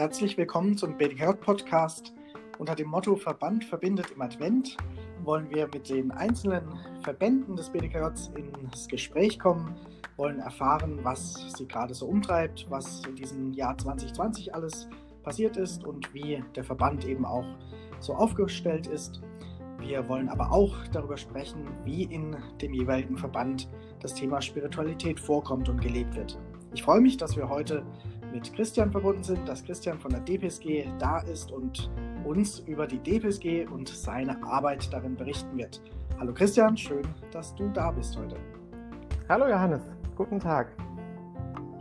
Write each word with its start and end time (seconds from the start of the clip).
Herzlich 0.00 0.38
willkommen 0.38 0.78
zum 0.78 0.96
BDK-Podcast. 0.96 2.14
Unter 2.56 2.74
dem 2.74 2.88
Motto 2.88 3.16
Verband 3.16 3.66
verbindet 3.66 4.10
im 4.12 4.22
Advent 4.22 4.78
wollen 5.24 5.50
wir 5.50 5.68
mit 5.74 5.90
den 5.90 6.10
einzelnen 6.10 6.62
Verbänden 7.02 7.54
des 7.54 7.68
BDKJ 7.68 8.30
ins 8.34 8.88
Gespräch 8.88 9.38
kommen, 9.38 9.76
wollen 10.16 10.38
erfahren, 10.38 11.00
was 11.02 11.52
sie 11.54 11.68
gerade 11.68 11.92
so 11.92 12.06
umtreibt, 12.06 12.64
was 12.70 13.02
in 13.06 13.14
diesem 13.14 13.52
Jahr 13.52 13.76
2020 13.76 14.54
alles 14.54 14.88
passiert 15.22 15.58
ist 15.58 15.84
und 15.84 16.14
wie 16.14 16.42
der 16.56 16.64
Verband 16.64 17.04
eben 17.04 17.26
auch 17.26 17.44
so 17.98 18.14
aufgestellt 18.14 18.86
ist. 18.86 19.20
Wir 19.80 20.08
wollen 20.08 20.30
aber 20.30 20.50
auch 20.50 20.78
darüber 20.92 21.18
sprechen, 21.18 21.68
wie 21.84 22.04
in 22.04 22.38
dem 22.62 22.72
jeweiligen 22.72 23.18
Verband 23.18 23.68
das 24.00 24.14
Thema 24.14 24.40
Spiritualität 24.40 25.20
vorkommt 25.20 25.68
und 25.68 25.82
gelebt 25.82 26.16
wird. 26.16 26.38
Ich 26.72 26.84
freue 26.84 27.02
mich, 27.02 27.18
dass 27.18 27.36
wir 27.36 27.50
heute 27.50 27.84
mit 28.32 28.52
Christian 28.54 28.90
verbunden 28.92 29.24
sind, 29.24 29.48
dass 29.48 29.64
Christian 29.64 29.98
von 29.98 30.12
der 30.12 30.20
DPSG 30.20 30.86
da 30.98 31.18
ist 31.20 31.50
und 31.50 31.90
uns 32.24 32.60
über 32.60 32.86
die 32.86 32.98
DPSG 32.98 33.66
und 33.66 33.88
seine 33.88 34.40
Arbeit 34.44 34.92
darin 34.92 35.16
berichten 35.16 35.56
wird. 35.56 35.82
Hallo 36.18 36.32
Christian, 36.32 36.76
schön, 36.76 37.02
dass 37.32 37.54
du 37.54 37.68
da 37.70 37.90
bist 37.90 38.16
heute. 38.16 38.36
Hallo 39.28 39.48
Johannes, 39.48 39.82
guten 40.16 40.38
Tag. 40.38 40.68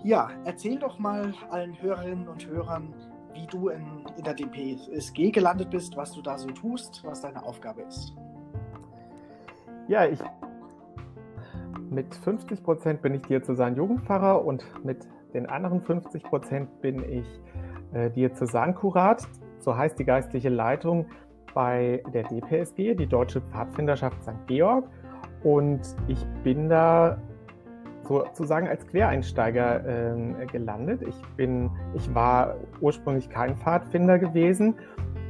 Ja, 0.03 0.29
erzähl 0.45 0.79
doch 0.79 0.97
mal 0.97 1.33
allen 1.51 1.79
Hörerinnen 1.81 2.27
und 2.27 2.47
Hörern, 2.47 2.93
wie 3.33 3.45
du 3.47 3.69
in, 3.69 4.05
in 4.17 4.23
der 4.23 4.33
DPSG 4.33 5.31
gelandet 5.31 5.69
bist, 5.69 5.95
was 5.97 6.13
du 6.13 6.21
da 6.21 6.37
so 6.37 6.47
tust, 6.49 7.01
was 7.03 7.21
deine 7.21 7.43
Aufgabe 7.43 7.81
ist. 7.81 8.13
Ja, 9.87 10.05
ich 10.05 10.19
mit 11.89 12.13
50 12.13 12.63
Prozent 12.63 13.01
bin 13.01 13.15
ich 13.15 13.21
Diözesan-Jugendpfarrer 13.23 14.45
und 14.45 14.63
mit 14.83 15.07
den 15.33 15.45
anderen 15.45 15.81
50 15.81 16.23
Prozent 16.23 16.81
bin 16.81 17.03
ich 17.09 17.25
äh, 17.93 18.09
Diözesankurat, 18.09 19.27
so 19.59 19.75
heißt 19.75 19.99
die 19.99 20.05
geistliche 20.05 20.49
Leitung 20.49 21.05
bei 21.53 22.03
der 22.13 22.23
DPSG, 22.23 22.95
die 22.95 23.07
Deutsche 23.07 23.41
Pfadfinderschaft 23.41 24.21
St. 24.23 24.47
Georg. 24.47 24.85
Und 25.43 25.81
ich 26.07 26.25
bin 26.43 26.69
da 26.69 27.17
sozusagen 28.03 28.67
als 28.67 28.85
Quereinsteiger 28.87 29.85
äh, 29.85 30.45
gelandet. 30.47 31.01
Ich, 31.07 31.21
bin, 31.37 31.69
ich 31.93 32.13
war 32.13 32.55
ursprünglich 32.81 33.29
kein 33.29 33.55
Pfadfinder 33.55 34.17
gewesen 34.17 34.75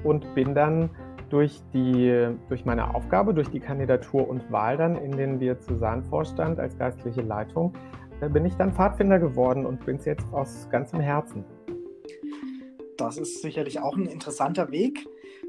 und 0.03 0.33
bin 0.33 0.55
dann 0.55 0.89
durch, 1.29 1.61
die, 1.73 2.27
durch 2.47 2.65
meine 2.65 2.95
Aufgabe, 2.95 3.33
durch 3.33 3.49
die 3.49 3.59
Kandidatur 3.59 4.27
und 4.27 4.51
Wahl 4.51 4.77
dann 4.77 4.95
in 4.95 5.11
den 5.11 5.39
Diözesanvorstand 5.39 6.59
als 6.59 6.77
geistliche 6.77 7.21
Leitung, 7.21 7.73
bin 8.27 8.45
ich 8.45 8.55
dann 8.55 8.73
Pfadfinder 8.73 9.19
geworden 9.19 9.65
und 9.65 9.85
bin 9.85 9.95
es 9.95 10.05
jetzt 10.05 10.25
aus 10.33 10.67
ganzem 10.69 10.99
Herzen. 10.99 11.45
Das 12.97 13.17
ist 13.17 13.41
sicherlich 13.41 13.79
auch 13.79 13.95
ein 13.95 14.07
interessanter 14.07 14.71
Weg, 14.71 15.07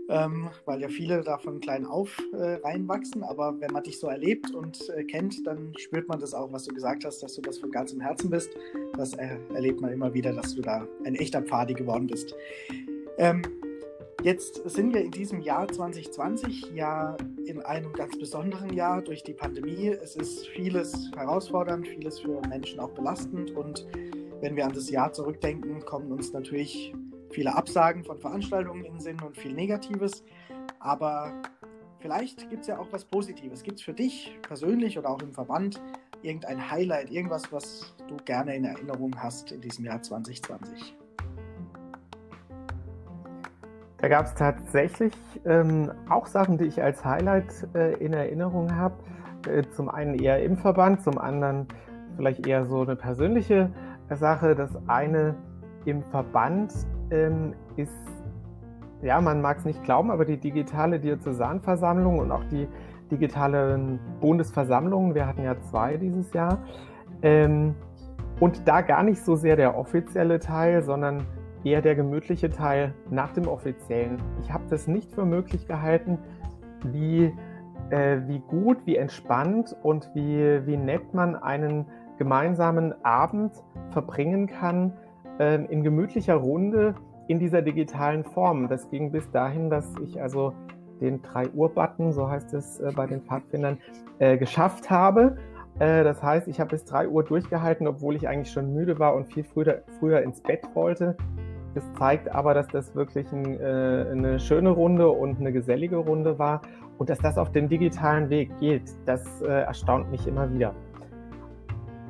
ähm, 0.08 0.50
weil 0.66 0.80
ja 0.80 0.88
viele 0.88 1.22
da 1.22 1.36
von 1.36 1.60
klein 1.60 1.84
auf 1.84 2.16
äh, 2.32 2.60
reinwachsen. 2.64 3.24
Aber 3.24 3.60
wenn 3.60 3.72
man 3.72 3.82
dich 3.82 3.98
so 3.98 4.06
erlebt 4.06 4.54
und 4.54 4.88
äh, 4.90 5.02
kennt, 5.02 5.44
dann 5.46 5.72
spürt 5.76 6.06
man 6.08 6.20
das 6.20 6.32
auch, 6.32 6.52
was 6.52 6.64
du 6.64 6.74
gesagt 6.74 7.04
hast, 7.04 7.24
dass 7.24 7.34
du 7.34 7.42
das 7.42 7.58
von 7.58 7.72
ganzem 7.72 8.00
Herzen 8.00 8.30
bist. 8.30 8.50
Das 8.96 9.14
äh, 9.14 9.36
erlebt 9.52 9.80
man 9.80 9.92
immer 9.92 10.14
wieder, 10.14 10.32
dass 10.32 10.54
du 10.54 10.62
da 10.62 10.86
ein 11.04 11.16
echter 11.16 11.42
Pfadi 11.42 11.74
geworden 11.74 12.06
bist. 12.06 12.36
Ähm, 13.18 13.42
Jetzt 14.22 14.68
sind 14.68 14.92
wir 14.92 15.00
in 15.00 15.10
diesem 15.10 15.40
Jahr 15.40 15.66
2020 15.66 16.72
ja 16.74 17.16
in 17.46 17.62
einem 17.62 17.90
ganz 17.94 18.18
besonderen 18.18 18.74
Jahr 18.74 19.00
durch 19.00 19.22
die 19.22 19.32
Pandemie. 19.32 19.88
Es 19.88 20.14
ist 20.14 20.46
vieles 20.48 21.10
herausfordernd, 21.16 21.88
vieles 21.88 22.20
für 22.20 22.42
Menschen 22.46 22.80
auch 22.80 22.90
belastend 22.90 23.52
und 23.52 23.86
wenn 24.42 24.56
wir 24.56 24.66
an 24.66 24.74
das 24.74 24.90
Jahr 24.90 25.10
zurückdenken, 25.14 25.80
kommen 25.86 26.12
uns 26.12 26.34
natürlich 26.34 26.94
viele 27.30 27.54
Absagen 27.54 28.04
von 28.04 28.18
Veranstaltungen 28.18 28.84
in 28.84 28.92
den 28.94 29.00
Sinn 29.00 29.20
und 29.24 29.38
viel 29.38 29.54
Negatives. 29.54 30.22
Aber 30.80 31.40
vielleicht 32.00 32.50
gibt 32.50 32.62
es 32.62 32.68
ja 32.68 32.78
auch 32.78 32.88
was 32.90 33.06
Positives. 33.06 33.62
Gibt 33.62 33.78
es 33.78 33.84
für 33.84 33.94
dich 33.94 34.36
persönlich 34.42 34.98
oder 34.98 35.08
auch 35.08 35.22
im 35.22 35.32
Verband 35.32 35.80
irgendein 36.20 36.70
Highlight, 36.70 37.10
irgendwas, 37.10 37.50
was 37.52 37.94
du 38.06 38.16
gerne 38.26 38.54
in 38.54 38.66
Erinnerung 38.66 39.14
hast 39.16 39.50
in 39.52 39.62
diesem 39.62 39.86
Jahr 39.86 40.02
2020? 40.02 40.99
Da 44.00 44.08
gab 44.08 44.24
es 44.24 44.34
tatsächlich 44.34 45.12
ähm, 45.44 45.90
auch 46.08 46.26
Sachen, 46.26 46.56
die 46.56 46.64
ich 46.64 46.82
als 46.82 47.04
Highlight 47.04 47.68
äh, 47.74 47.92
in 47.94 48.14
Erinnerung 48.14 48.74
habe. 48.74 48.94
Äh, 49.46 49.62
zum 49.70 49.90
einen 49.90 50.14
eher 50.14 50.42
im 50.42 50.56
Verband, 50.56 51.02
zum 51.02 51.18
anderen 51.18 51.68
vielleicht 52.16 52.46
eher 52.46 52.64
so 52.64 52.80
eine 52.80 52.96
persönliche 52.96 53.70
Sache. 54.10 54.54
Das 54.54 54.70
eine 54.86 55.34
im 55.84 56.02
Verband 56.04 56.72
ähm, 57.10 57.54
ist, 57.76 57.92
ja, 59.02 59.20
man 59.20 59.42
mag 59.42 59.58
es 59.58 59.64
nicht 59.66 59.82
glauben, 59.84 60.10
aber 60.10 60.24
die 60.24 60.38
digitale 60.38 60.98
Diözesanversammlung 60.98 62.18
und 62.18 62.32
auch 62.32 62.44
die 62.44 62.68
digitalen 63.10 63.98
Bundesversammlungen, 64.20 65.14
wir 65.14 65.26
hatten 65.26 65.42
ja 65.42 65.56
zwei 65.70 65.96
dieses 65.96 66.32
Jahr, 66.32 66.58
ähm, 67.22 67.74
und 68.38 68.66
da 68.66 68.80
gar 68.80 69.02
nicht 69.02 69.22
so 69.22 69.36
sehr 69.36 69.56
der 69.56 69.76
offizielle 69.76 70.38
Teil, 70.38 70.82
sondern 70.82 71.26
eher 71.64 71.82
der 71.82 71.94
gemütliche 71.94 72.50
Teil 72.50 72.94
nach 73.10 73.32
dem 73.32 73.48
offiziellen. 73.48 74.18
Ich 74.40 74.52
habe 74.52 74.64
das 74.68 74.86
nicht 74.86 75.12
für 75.12 75.24
möglich 75.24 75.66
gehalten, 75.66 76.18
wie, 76.84 77.32
äh, 77.90 78.20
wie 78.26 78.40
gut, 78.40 78.78
wie 78.86 78.96
entspannt 78.96 79.76
und 79.82 80.10
wie, 80.14 80.66
wie 80.66 80.76
nett 80.76 81.12
man 81.12 81.36
einen 81.36 81.86
gemeinsamen 82.18 82.94
Abend 83.04 83.52
verbringen 83.90 84.46
kann 84.46 84.92
äh, 85.38 85.64
in 85.64 85.82
gemütlicher 85.82 86.34
Runde 86.34 86.94
in 87.28 87.38
dieser 87.38 87.62
digitalen 87.62 88.24
Form. 88.24 88.68
Das 88.68 88.90
ging 88.90 89.12
bis 89.12 89.30
dahin, 89.30 89.70
dass 89.70 89.94
ich 90.02 90.20
also 90.20 90.52
den 91.00 91.22
3 91.22 91.50
Uhr 91.50 91.72
Button, 91.72 92.12
so 92.12 92.28
heißt 92.28 92.52
es 92.54 92.78
äh, 92.80 92.92
bei 92.94 93.06
den 93.06 93.22
Pfadfindern, 93.22 93.78
äh, 94.18 94.36
geschafft 94.36 94.90
habe. 94.90 95.36
Äh, 95.78 96.04
das 96.04 96.22
heißt, 96.22 96.48
ich 96.48 96.60
habe 96.60 96.70
bis 96.70 96.84
3 96.84 97.08
Uhr 97.08 97.24
durchgehalten, 97.24 97.86
obwohl 97.86 98.16
ich 98.16 98.28
eigentlich 98.28 98.52
schon 98.52 98.72
müde 98.74 98.98
war 98.98 99.14
und 99.14 99.32
viel 99.32 99.44
früher, 99.44 99.82
früher 99.98 100.22
ins 100.22 100.42
Bett 100.42 100.62
wollte. 100.74 101.16
Das 101.74 101.84
zeigt 101.98 102.30
aber, 102.34 102.54
dass 102.54 102.68
das 102.68 102.94
wirklich 102.94 103.30
ein, 103.32 103.60
äh, 103.60 104.06
eine 104.10 104.40
schöne 104.40 104.70
Runde 104.70 105.08
und 105.08 105.38
eine 105.38 105.52
gesellige 105.52 105.96
Runde 105.96 106.38
war 106.38 106.62
und 106.98 107.08
dass 107.08 107.18
das 107.18 107.38
auf 107.38 107.52
dem 107.52 107.68
digitalen 107.68 108.28
Weg 108.28 108.50
geht. 108.58 108.82
Das 109.06 109.40
äh, 109.42 109.46
erstaunt 109.46 110.10
mich 110.10 110.26
immer 110.26 110.52
wieder. 110.52 110.74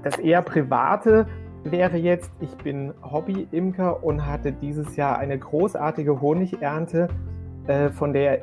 Das 0.02 0.18
eher 0.18 0.42
private 0.42 1.26
wäre 1.64 1.96
jetzt, 1.98 2.30
ich 2.40 2.54
bin 2.56 2.94
Hobby-Imker 3.02 4.02
und 4.02 4.26
hatte 4.26 4.52
dieses 4.52 4.96
Jahr 4.96 5.18
eine 5.18 5.38
großartige 5.38 6.20
Honigernte, 6.20 7.08
äh, 7.66 7.90
von 7.90 8.12
der 8.12 8.40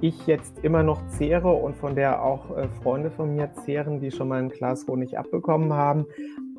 ich 0.00 0.26
jetzt 0.26 0.64
immer 0.64 0.82
noch 0.82 1.06
zehre 1.08 1.50
und 1.50 1.76
von 1.76 1.94
der 1.94 2.22
auch 2.22 2.56
äh, 2.56 2.68
Freunde 2.82 3.10
von 3.10 3.34
mir 3.34 3.52
zehren, 3.64 4.00
die 4.00 4.10
schon 4.10 4.28
mal 4.28 4.42
ein 4.42 4.48
Glas 4.48 4.86
Honig 4.88 5.18
abbekommen 5.18 5.72
haben. 5.72 6.06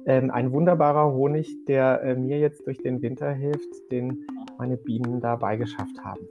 Ähm, 0.08 0.30
ein 0.30 0.52
wunderbarer 0.52 1.12
Honig, 1.12 1.66
der 1.66 2.02
äh, 2.04 2.16
mir 2.16 2.40
jetzt 2.40 2.68
durch 2.68 2.78
den 2.78 3.02
Winter 3.02 3.32
hilft, 3.32 3.92
den 3.92 4.28
meine 4.58 4.78
Bienen 4.78 5.20
dabei 5.20 5.58
geschafft 5.58 5.98
haben. 6.04 6.28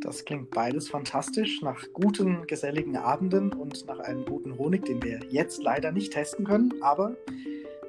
Das 0.00 0.24
klingt 0.24 0.50
beides 0.50 0.88
fantastisch 0.88 1.60
nach 1.60 1.84
guten, 1.92 2.46
geselligen 2.46 2.96
Abenden 2.96 3.52
und 3.52 3.86
nach 3.86 3.98
einem 3.98 4.24
guten 4.24 4.56
Honig, 4.56 4.84
den 4.84 5.02
wir 5.02 5.20
jetzt 5.28 5.62
leider 5.62 5.92
nicht 5.92 6.12
testen 6.12 6.46
können, 6.46 6.72
aber 6.80 7.16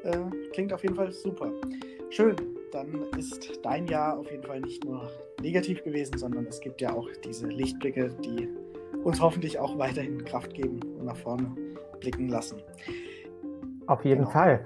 äh, 0.03 0.17
klingt 0.51 0.73
auf 0.73 0.83
jeden 0.83 0.95
Fall 0.95 1.11
super. 1.11 1.51
Schön, 2.09 2.35
dann 2.71 3.05
ist 3.17 3.59
dein 3.63 3.87
Jahr 3.87 4.17
auf 4.17 4.29
jeden 4.31 4.43
Fall 4.43 4.59
nicht 4.59 4.83
nur 4.83 5.09
negativ 5.41 5.83
gewesen, 5.83 6.17
sondern 6.17 6.47
es 6.47 6.59
gibt 6.59 6.81
ja 6.81 6.93
auch 6.93 7.07
diese 7.23 7.47
Lichtblicke, 7.47 8.09
die 8.25 8.49
uns 9.03 9.21
hoffentlich 9.21 9.57
auch 9.59 9.77
weiterhin 9.77 10.25
Kraft 10.25 10.53
geben 10.53 10.79
und 10.97 11.05
nach 11.05 11.17
vorne 11.17 11.55
blicken 11.99 12.27
lassen. 12.27 12.61
Auf 13.87 14.03
jeden 14.03 14.21
genau. 14.21 14.31
Fall. 14.31 14.65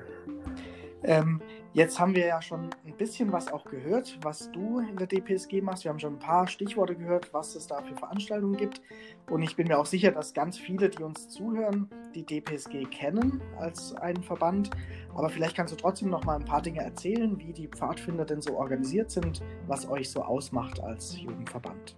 Ähm, 1.06 1.42
jetzt 1.74 2.00
haben 2.00 2.16
wir 2.16 2.26
ja 2.26 2.42
schon 2.42 2.70
ein 2.86 2.96
bisschen 2.98 3.32
was 3.34 3.52
auch 3.52 3.66
gehört, 3.66 4.18
was 4.22 4.50
du 4.52 4.80
in 4.80 4.96
der 4.96 5.08
DPSG 5.08 5.62
machst. 5.62 5.84
Wir 5.84 5.92
haben 5.92 6.00
schon 6.00 6.14
ein 6.14 6.20
paar 6.20 6.48
Stichworte 6.48 6.96
gehört, 6.96 7.34
was 7.34 7.56
es 7.56 7.68
da 7.68 7.82
für 7.82 7.96
Veranstaltungen 7.96 8.56
gibt. 8.56 8.82
Und 9.30 9.42
ich 9.42 9.56
bin 9.56 9.68
mir 9.68 9.78
auch 9.78 9.86
sicher, 9.86 10.12
dass 10.12 10.34
ganz 10.34 10.58
viele, 10.58 10.90
die 10.90 11.04
uns 11.04 11.28
zuhören, 11.28 11.90
die 12.16 12.26
DPSG 12.26 12.86
kennen 12.86 13.42
als 13.60 13.94
einen 13.96 14.24
Verband. 14.24 14.70
Aber 15.14 15.30
vielleicht 15.30 15.58
kannst 15.58 15.74
du 15.74 15.78
trotzdem 15.78 16.10
noch 16.10 16.24
mal 16.24 16.36
ein 16.36 16.46
paar 16.46 16.62
Dinge 16.62 16.82
erzählen, 16.82 17.38
wie 17.38 17.52
die 17.52 17.68
Pfadfinder 17.68 18.24
denn 18.24 18.42
so 18.42 18.58
organisiert 18.58 19.12
sind, 19.12 19.44
was 19.68 19.88
euch 19.90 20.10
so 20.10 20.22
ausmacht 20.22 20.80
als 20.82 21.20
Jugendverband. 21.20 21.98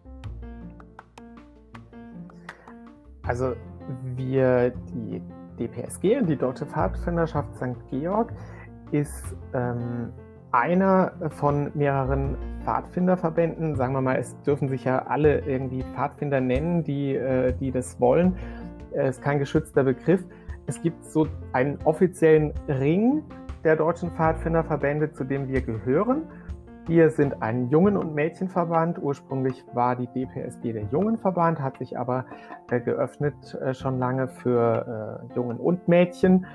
Also 3.24 3.56
wir, 4.16 4.72
die 4.94 5.22
DPSG 5.60 6.18
und 6.18 6.28
die 6.28 6.36
Deutsche 6.36 6.66
Pfadfinderschaft 6.66 7.56
St. 7.56 7.90
Georg, 7.90 8.34
ist 8.92 9.36
ähm, 9.54 10.14
einer 10.52 11.12
von 11.32 11.72
mehreren 11.74 12.38
Pfadfinderverbänden. 12.64 13.76
Sagen 13.76 13.94
wir 13.94 14.02
mal, 14.02 14.18
es 14.18 14.40
dürfen 14.44 14.70
sich 14.70 14.86
ja 14.86 15.06
alle 15.08 15.40
irgendwie 15.40 15.84
Pfadfinder 15.94 16.40
nennen, 16.40 16.84
die, 16.84 17.16
äh, 17.16 17.54
die 17.54 17.72
das 17.72 18.00
wollen. 18.00 18.38
Es 18.94 19.18
ist 19.18 19.22
kein 19.22 19.40
geschützter 19.40 19.84
Begriff. 19.84 20.24
Es 20.68 20.82
gibt 20.82 21.06
so 21.06 21.28
einen 21.52 21.78
offiziellen 21.84 22.54
Ring 22.68 23.24
der 23.64 23.76
deutschen 23.76 24.12
Pfadfinderverbände, 24.12 25.12
zu 25.12 25.26
dem 25.26 25.48
wir 25.48 25.62
gehören. 25.62 26.24
Wir 26.88 27.10
sind 27.10 27.42
ein 27.42 27.70
Jungen- 27.70 27.98
und 27.98 28.14
Mädchenverband. 28.14 29.02
Ursprünglich 29.02 29.66
war 29.74 29.96
die 29.96 30.06
DPSG 30.06 30.72
der 30.72 30.84
Jungenverband, 30.92 31.60
hat 31.60 31.80
sich 31.80 31.98
aber 31.98 32.26
äh, 32.70 32.80
geöffnet 32.80 33.36
äh, 33.56 33.74
schon 33.74 33.98
lange 33.98 34.28
für 34.28 35.24
äh, 35.32 35.36
Jungen 35.36 35.58
und 35.58 35.88
Mädchen. 35.88 36.46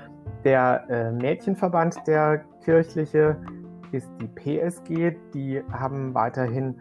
Der 0.45 0.85
äh, 0.89 1.11
Mädchenverband, 1.11 2.07
der 2.07 2.45
kirchliche, 2.63 3.35
ist 3.91 4.09
die 4.21 4.27
PSG. 4.27 5.17
Die 5.33 5.61
haben 5.69 6.13
weiterhin 6.13 6.79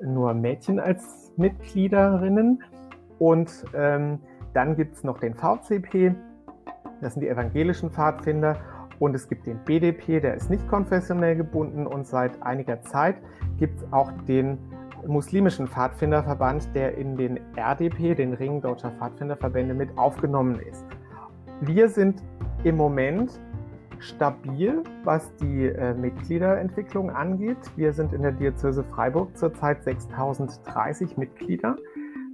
nur 0.00 0.32
Mädchen 0.34 0.78
als 0.78 1.32
Mitgliederinnen. 1.36 2.62
Und 3.18 3.64
ähm, 3.74 4.20
dann 4.54 4.76
gibt 4.76 4.94
es 4.94 5.02
noch 5.02 5.18
den 5.18 5.34
VCP, 5.34 6.14
das 7.00 7.14
sind 7.14 7.22
die 7.22 7.28
evangelischen 7.28 7.90
Pfadfinder. 7.90 8.56
Und 9.02 9.16
es 9.16 9.28
gibt 9.28 9.48
den 9.48 9.58
BDP, 9.64 10.20
der 10.20 10.36
ist 10.36 10.48
nicht 10.48 10.68
konfessionell 10.68 11.34
gebunden. 11.34 11.88
Und 11.88 12.06
seit 12.06 12.40
einiger 12.40 12.82
Zeit 12.82 13.16
gibt 13.58 13.80
es 13.80 13.92
auch 13.92 14.12
den 14.28 14.58
muslimischen 15.04 15.66
Pfadfinderverband, 15.66 16.72
der 16.76 16.96
in 16.96 17.16
den 17.16 17.40
RDP, 17.56 18.14
den 18.14 18.32
Ring 18.32 18.60
Deutscher 18.60 18.92
Pfadfinderverbände, 18.92 19.74
mit 19.74 19.98
aufgenommen 19.98 20.60
ist. 20.60 20.84
Wir 21.62 21.88
sind 21.88 22.22
im 22.62 22.76
Moment 22.76 23.40
stabil, 23.98 24.84
was 25.02 25.34
die 25.34 25.66
äh, 25.66 25.94
Mitgliederentwicklung 25.94 27.10
angeht. 27.10 27.58
Wir 27.74 27.92
sind 27.92 28.12
in 28.12 28.22
der 28.22 28.30
Diözese 28.30 28.84
Freiburg 28.84 29.36
zurzeit 29.36 29.82
6030 29.82 31.16
Mitglieder. 31.16 31.74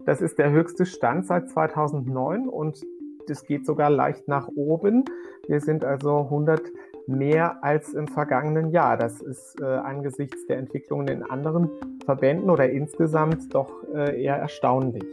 Das 0.04 0.20
ist 0.20 0.38
der 0.38 0.50
höchste 0.50 0.84
Stand 0.84 1.24
seit 1.24 1.48
2009 1.48 2.46
und 2.46 2.84
es 3.30 3.44
geht 3.44 3.66
sogar 3.66 3.90
leicht 3.90 4.28
nach 4.28 4.48
oben. 4.54 5.04
Wir 5.46 5.60
sind 5.60 5.84
also 5.84 6.20
100 6.20 6.60
mehr 7.06 7.62
als 7.64 7.94
im 7.94 8.06
vergangenen 8.06 8.70
Jahr. 8.70 8.96
Das 8.96 9.20
ist 9.20 9.60
äh, 9.60 9.64
angesichts 9.64 10.46
der 10.46 10.58
Entwicklungen 10.58 11.08
in 11.08 11.22
anderen 11.22 11.70
Verbänden 12.04 12.50
oder 12.50 12.68
insgesamt 12.68 13.54
doch 13.54 13.72
äh, 13.94 14.22
eher 14.22 14.36
erstaunlich. 14.36 15.04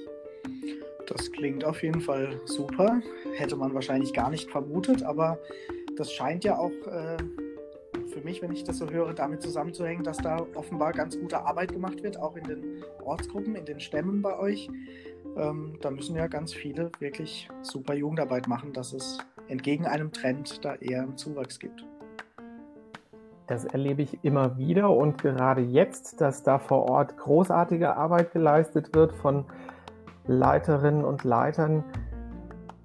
Das 1.08 1.32
klingt 1.32 1.64
auf 1.64 1.84
jeden 1.84 2.02
Fall 2.02 2.40
super. 2.46 3.02
Hätte 3.36 3.56
man 3.56 3.74
wahrscheinlich 3.74 4.14
gar 4.14 4.30
nicht 4.30 4.50
vermutet, 4.50 5.04
aber 5.04 5.38
das 5.98 6.12
scheint 6.12 6.44
ja 6.44 6.58
auch 6.58 6.72
äh, 6.72 7.18
für 8.16 8.22
mich, 8.22 8.42
wenn 8.42 8.52
ich 8.52 8.64
das 8.64 8.78
so 8.78 8.90
höre, 8.90 9.14
damit 9.14 9.42
zusammenzuhängen, 9.42 10.04
dass 10.04 10.18
da 10.18 10.46
offenbar 10.56 10.94
ganz 10.94 11.20
gute 11.20 11.42
Arbeit 11.42 11.74
gemacht 11.74 12.02
wird, 12.04 12.18
auch 12.18 12.36
in 12.36 12.44
den 12.46 12.84
Ortsgruppen, 13.04 13.56
in 13.56 13.66
den 13.66 13.80
Stämmen 13.80 14.22
bei 14.22 14.38
euch. 14.38 14.70
Ähm, 15.36 15.78
da 15.82 15.92
müssen 15.92 16.16
ja 16.16 16.28
ganz 16.28 16.54
viele 16.54 16.92
wirklich 17.00 17.50
super 17.62 17.94
Jugendarbeit 17.94 18.48
machen, 18.48 18.74
dass 18.74 18.94
es 18.94 19.18
entgegen 19.48 19.86
einem 19.86 20.12
Trend 20.12 20.64
da 20.64 20.76
eher 20.76 21.04
einen 21.04 21.18
Zuwachs 21.18 21.60
gibt. 21.60 21.86
Das 23.48 23.66
erlebe 23.66 24.02
ich 24.02 24.24
immer 24.24 24.58
wieder 24.58 24.90
und 24.90 25.20
gerade 25.20 25.62
jetzt, 25.62 26.20
dass 26.20 26.42
da 26.42 26.58
vor 26.58 26.90
Ort 26.90 27.18
großartige 27.18 27.96
Arbeit 27.96 28.32
geleistet 28.32 28.96
wird 28.96 29.14
von 29.14 29.46
Leiterinnen 30.26 31.06
und 31.06 31.24
Leitern, 31.24 31.84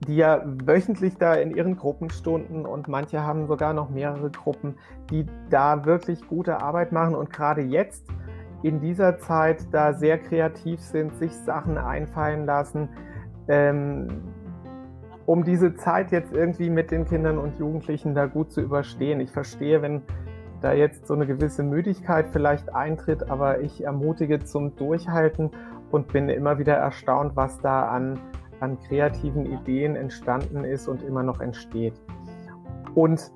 die 0.06 0.16
ja 0.16 0.42
wöchentlich 0.44 1.16
da 1.16 1.34
in 1.34 1.54
ihren 1.54 1.76
Gruppenstunden 1.76 2.66
und 2.66 2.88
manche 2.88 3.22
haben 3.22 3.46
sogar 3.46 3.72
noch 3.72 3.88
mehrere 3.88 4.30
Gruppen, 4.30 4.76
die 5.10 5.24
da 5.48 5.86
wirklich 5.86 6.26
gute 6.26 6.60
Arbeit 6.60 6.92
machen 6.92 7.14
und 7.14 7.32
gerade 7.32 7.62
jetzt 7.62 8.06
in 8.62 8.80
dieser 8.80 9.18
Zeit 9.18 9.66
da 9.72 9.92
sehr 9.92 10.18
kreativ 10.18 10.80
sind, 10.80 11.14
sich 11.16 11.32
Sachen 11.32 11.78
einfallen 11.78 12.44
lassen, 12.44 12.88
ähm, 13.48 14.08
um 15.26 15.44
diese 15.44 15.74
Zeit 15.74 16.10
jetzt 16.10 16.32
irgendwie 16.32 16.70
mit 16.70 16.90
den 16.90 17.04
Kindern 17.04 17.38
und 17.38 17.58
Jugendlichen 17.58 18.14
da 18.14 18.26
gut 18.26 18.52
zu 18.52 18.60
überstehen. 18.60 19.20
Ich 19.20 19.30
verstehe, 19.30 19.80
wenn 19.80 20.02
da 20.60 20.72
jetzt 20.72 21.06
so 21.06 21.14
eine 21.14 21.26
gewisse 21.26 21.62
Müdigkeit 21.62 22.26
vielleicht 22.32 22.74
eintritt, 22.74 23.30
aber 23.30 23.60
ich 23.60 23.82
ermutige 23.84 24.40
zum 24.40 24.76
Durchhalten 24.76 25.50
und 25.90 26.08
bin 26.08 26.28
immer 26.28 26.58
wieder 26.58 26.74
erstaunt, 26.74 27.36
was 27.36 27.60
da 27.60 27.88
an, 27.88 28.18
an 28.60 28.78
kreativen 28.78 29.46
Ideen 29.46 29.96
entstanden 29.96 30.64
ist 30.64 30.86
und 30.88 31.02
immer 31.02 31.22
noch 31.22 31.40
entsteht. 31.40 31.94
Und 32.94 33.32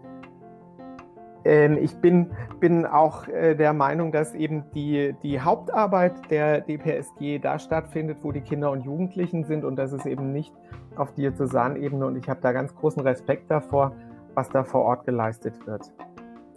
ich 1.44 1.96
bin, 1.96 2.30
bin 2.58 2.86
auch 2.86 3.28
äh, 3.28 3.54
der 3.54 3.74
Meinung, 3.74 4.12
dass 4.12 4.34
eben 4.34 4.64
die, 4.74 5.14
die 5.22 5.40
Hauptarbeit 5.40 6.30
der 6.30 6.62
DPSG 6.62 7.38
da 7.38 7.58
stattfindet, 7.58 8.18
wo 8.22 8.32
die 8.32 8.40
Kinder 8.40 8.70
und 8.70 8.82
Jugendlichen 8.82 9.44
sind 9.44 9.64
und 9.64 9.76
das 9.76 9.92
ist 9.92 10.06
eben 10.06 10.32
nicht 10.32 10.54
auf 10.96 11.12
Diözesanebene 11.12 12.06
und 12.06 12.16
ich 12.16 12.28
habe 12.28 12.40
da 12.40 12.52
ganz 12.52 12.74
großen 12.74 13.02
Respekt 13.02 13.50
davor, 13.50 13.92
was 14.34 14.48
da 14.48 14.64
vor 14.64 14.82
Ort 14.82 15.04
geleistet 15.04 15.54
wird. 15.66 15.92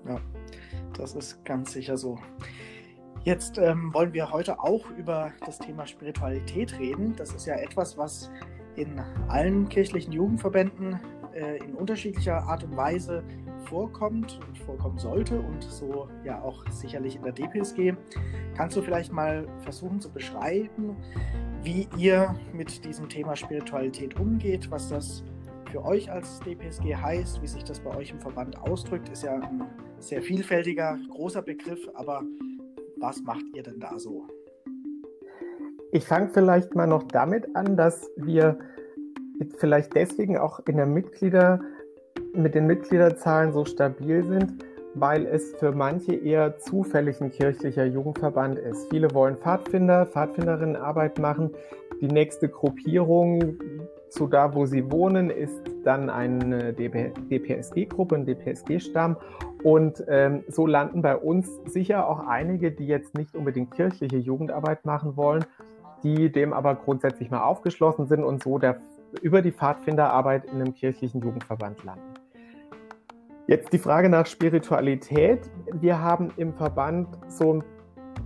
Ja, 0.07 0.19
das 0.97 1.15
ist 1.15 1.43
ganz 1.43 1.73
sicher 1.73 1.97
so. 1.97 2.17
Jetzt 3.23 3.57
ähm, 3.57 3.93
wollen 3.93 4.13
wir 4.13 4.31
heute 4.31 4.59
auch 4.59 4.89
über 4.91 5.31
das 5.45 5.59
Thema 5.59 5.85
Spiritualität 5.85 6.79
reden. 6.79 7.13
Das 7.17 7.33
ist 7.33 7.45
ja 7.45 7.55
etwas, 7.55 7.97
was 7.97 8.31
in 8.77 9.01
allen 9.27 9.67
kirchlichen 9.67 10.13
Jugendverbänden 10.13 10.99
äh, 11.33 11.57
in 11.57 11.73
unterschiedlicher 11.73 12.43
Art 12.43 12.63
und 12.63 12.77
Weise 12.77 13.23
vorkommt 13.69 14.39
und 14.47 14.57
vorkommen 14.59 14.97
sollte 14.97 15.39
und 15.39 15.63
so 15.63 16.07
ja 16.23 16.41
auch 16.41 16.63
sicherlich 16.69 17.15
in 17.15 17.23
der 17.23 17.33
DPSG. 17.33 17.93
Kannst 18.55 18.77
du 18.77 18.81
vielleicht 18.81 19.11
mal 19.11 19.47
versuchen 19.59 19.99
zu 19.99 20.11
beschreiben, 20.11 20.95
wie 21.63 21.87
ihr 21.97 22.35
mit 22.53 22.85
diesem 22.85 23.09
Thema 23.09 23.35
Spiritualität 23.35 24.19
umgeht, 24.19 24.71
was 24.71 24.89
das 24.89 25.23
für 25.71 25.83
euch 25.83 26.09
als 26.09 26.39
DPSG 26.41 26.95
heißt, 26.95 27.41
wie 27.41 27.47
sich 27.47 27.63
das 27.63 27.79
bei 27.79 27.95
euch 27.95 28.11
im 28.11 28.19
Verband 28.19 28.57
ausdrückt, 28.61 29.09
ist 29.09 29.23
ja 29.23 29.35
ein 29.35 29.63
sehr 29.99 30.21
vielfältiger, 30.21 30.97
großer 31.09 31.41
Begriff, 31.41 31.89
aber 31.93 32.23
was 32.99 33.21
macht 33.23 33.43
ihr 33.53 33.63
denn 33.63 33.79
da 33.79 33.99
so? 33.99 34.25
Ich 35.91 36.05
fange 36.05 36.29
vielleicht 36.29 36.75
mal 36.75 36.87
noch 36.87 37.03
damit 37.03 37.55
an, 37.55 37.75
dass 37.75 38.09
wir 38.15 38.57
vielleicht 39.57 39.93
deswegen 39.95 40.37
auch 40.37 40.59
in 40.67 40.77
der 40.77 40.85
Mitglieder, 40.85 41.61
mit 42.37 42.55
den 42.55 42.67
Mitgliederzahlen 42.67 43.51
so 43.51 43.65
stabil 43.65 44.23
sind, 44.23 44.63
weil 44.93 45.25
es 45.25 45.55
für 45.55 45.71
manche 45.71 46.13
eher 46.13 46.57
zufällig 46.59 47.21
ein 47.21 47.31
kirchlicher 47.31 47.85
Jugendverband 47.85 48.59
ist. 48.59 48.89
Viele 48.89 49.13
wollen 49.13 49.37
Pfadfinder, 49.37 50.05
Pfadfinderinnenarbeit 50.05 51.19
machen. 51.19 51.51
Die 52.01 52.07
nächste 52.07 52.49
Gruppierung 52.49 53.57
zu 54.09 54.27
da, 54.27 54.53
wo 54.53 54.65
sie 54.65 54.91
wohnen, 54.91 55.29
ist 55.29 55.61
dann 55.83 56.09
eine 56.09 56.73
DPSG-Gruppe, 56.73 58.15
ein 58.15 58.25
DPSG-Stamm. 58.25 59.17
Und 59.63 60.03
ähm, 60.07 60.43
so 60.47 60.65
landen 60.65 61.01
bei 61.01 61.15
uns 61.15 61.49
sicher 61.65 62.07
auch 62.07 62.25
einige, 62.27 62.71
die 62.71 62.87
jetzt 62.87 63.17
nicht 63.17 63.35
unbedingt 63.35 63.71
kirchliche 63.71 64.17
Jugendarbeit 64.17 64.85
machen 64.85 65.17
wollen, 65.17 65.43
die 66.03 66.31
dem 66.31 66.53
aber 66.53 66.75
grundsätzlich 66.75 67.31
mal 67.31 67.43
aufgeschlossen 67.43 68.07
sind 68.07 68.23
und 68.23 68.43
so 68.43 68.59
der 68.59 68.79
über 69.21 69.41
die 69.41 69.51
Pfadfinderarbeit 69.51 70.45
in 70.45 70.61
einem 70.61 70.73
kirchlichen 70.73 71.21
Jugendverband 71.21 71.83
landen. 71.83 72.16
Jetzt 73.47 73.71
die 73.71 73.77
Frage 73.77 74.09
nach 74.09 74.25
Spiritualität. 74.25 75.49
Wir 75.71 76.01
haben 76.01 76.33
im 76.35 76.53
Verband 76.53 77.07
so 77.29 77.53
ein 77.53 77.63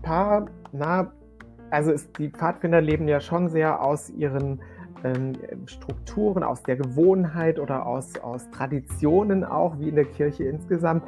paar, 0.01 0.47
na, 0.71 1.11
also 1.69 1.91
ist, 1.91 2.17
die 2.17 2.29
Pfadfinder 2.29 2.81
leben 2.81 3.07
ja 3.07 3.19
schon 3.19 3.47
sehr 3.47 3.83
aus 3.83 4.09
ihren 4.09 4.61
ähm, 5.03 5.33
Strukturen, 5.67 6.41
aus 6.41 6.63
der 6.63 6.75
Gewohnheit 6.75 7.59
oder 7.59 7.85
aus, 7.85 8.17
aus 8.17 8.49
Traditionen 8.49 9.43
auch, 9.43 9.77
wie 9.77 9.89
in 9.89 9.95
der 9.95 10.05
Kirche 10.05 10.45
insgesamt. 10.45 11.03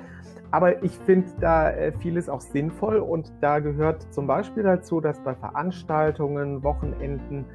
Aber 0.51 0.83
ich 0.83 0.91
finde 0.91 1.29
da 1.41 1.71
äh, 1.71 1.91
vieles 1.97 2.29
auch 2.29 2.41
sinnvoll 2.41 2.97
und 2.97 3.33
da 3.41 3.57
gehört 3.57 4.13
zum 4.13 4.27
Beispiel 4.27 4.61
dazu, 4.61 5.01
dass 5.01 5.19
bei 5.23 5.33
Veranstaltungen, 5.33 6.63
Wochenenden, 6.63 7.45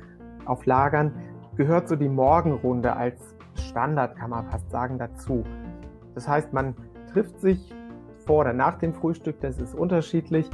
auf 0.45 0.67
Lagern 0.67 1.13
gehört 1.55 1.87
so 1.87 1.95
die 1.95 2.09
Morgenrunde 2.09 2.97
als 2.97 3.37
Standard, 3.55 4.17
kann 4.17 4.31
man 4.31 4.45
fast 4.51 4.69
sagen, 4.73 4.99
dazu. 4.99 5.45
Das 6.19 6.27
heißt, 6.27 6.53
man 6.53 6.75
trifft 7.13 7.41
sich 7.41 7.73
vor 8.27 8.41
oder 8.41 8.53
nach 8.53 8.77
dem 8.79 8.93
Frühstück, 8.93 9.41
das 9.41 9.61
ist 9.61 9.73
unterschiedlich. 9.73 10.51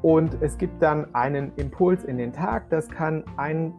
Und 0.00 0.40
es 0.40 0.56
gibt 0.58 0.80
dann 0.80 1.12
einen 1.12 1.50
Impuls 1.56 2.04
in 2.04 2.18
den 2.18 2.32
Tag. 2.32 2.70
Das 2.70 2.88
kann 2.88 3.24
ein 3.36 3.74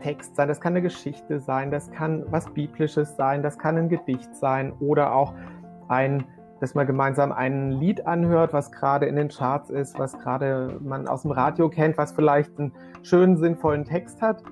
Text 0.00 0.36
sein, 0.36 0.48
das 0.48 0.60
kann 0.60 0.74
eine 0.74 0.82
Geschichte 0.82 1.40
sein, 1.40 1.70
das 1.70 1.90
kann 1.92 2.26
was 2.28 2.44
Biblisches 2.50 3.16
sein, 3.16 3.42
das 3.42 3.58
kann 3.58 3.78
ein 3.78 3.88
Gedicht 3.88 4.34
sein 4.36 4.74
oder 4.80 5.14
auch 5.14 5.32
ein, 5.88 6.24
dass 6.60 6.74
man 6.74 6.86
gemeinsam 6.86 7.32
ein 7.32 7.70
Lied 7.70 8.06
anhört, 8.06 8.52
was 8.52 8.70
gerade 8.70 9.06
in 9.06 9.16
den 9.16 9.28
Charts 9.28 9.70
ist, 9.70 9.98
was 9.98 10.18
gerade 10.18 10.78
man 10.82 11.08
aus 11.08 11.22
dem 11.22 11.30
Radio 11.30 11.70
kennt, 11.70 11.96
was 11.96 12.12
vielleicht 12.12 12.58
einen 12.58 12.72
schönen, 13.02 13.38
sinnvollen 13.38 13.86
Text 13.86 14.20
hat. 14.20 14.42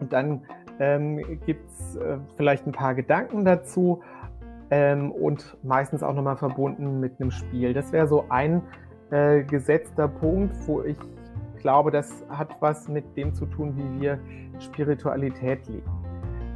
Und 0.00 0.12
dann 0.12 0.42
ähm, 0.80 1.38
gibt 1.46 1.70
es 1.70 1.94
äh, 1.94 2.18
vielleicht 2.36 2.66
ein 2.66 2.72
paar 2.72 2.96
Gedanken 2.96 3.44
dazu 3.44 4.02
ähm, 4.70 5.10
und 5.12 5.56
meistens 5.62 6.02
auch 6.02 6.14
nochmal 6.14 6.36
verbunden 6.36 7.00
mit 7.00 7.20
einem 7.20 7.30
Spiel. 7.30 7.74
Das 7.74 7.92
wäre 7.92 8.06
so 8.06 8.24
ein 8.28 8.62
äh, 9.10 9.42
gesetzter 9.42 10.08
Punkt, 10.08 10.54
wo 10.66 10.82
ich 10.82 10.98
glaube, 11.60 11.90
das 11.90 12.24
hat 12.28 12.56
was 12.60 12.88
mit 12.88 13.16
dem 13.16 13.34
zu 13.34 13.46
tun, 13.46 13.74
wie 13.76 14.00
wir 14.00 14.18
Spiritualität 14.58 15.66
leben. 15.68 15.90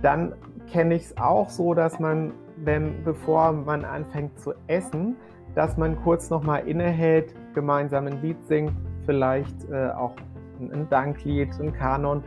Dann 0.03 0.35
kenne 0.71 0.95
ich 0.95 1.05
es 1.05 1.17
auch 1.17 1.49
so, 1.49 1.75
dass 1.75 1.99
man 1.99 2.33
wenn, 2.65 3.05
bevor 3.05 3.53
man 3.53 3.85
anfängt 3.85 4.39
zu 4.39 4.53
essen, 4.67 5.17
dass 5.55 5.77
man 5.77 6.01
kurz 6.03 6.31
nochmal 6.31 6.67
innehält, 6.67 7.35
gemeinsam 7.55 8.07
ein 8.07 8.21
Lied 8.23 8.45
singt, 8.47 8.73
vielleicht 9.07 9.69
äh, 9.71 9.91
auch 9.91 10.15
ein 10.61 10.89
Danklied, 10.91 11.49
ein 11.61 11.73
Kanon, 11.73 12.23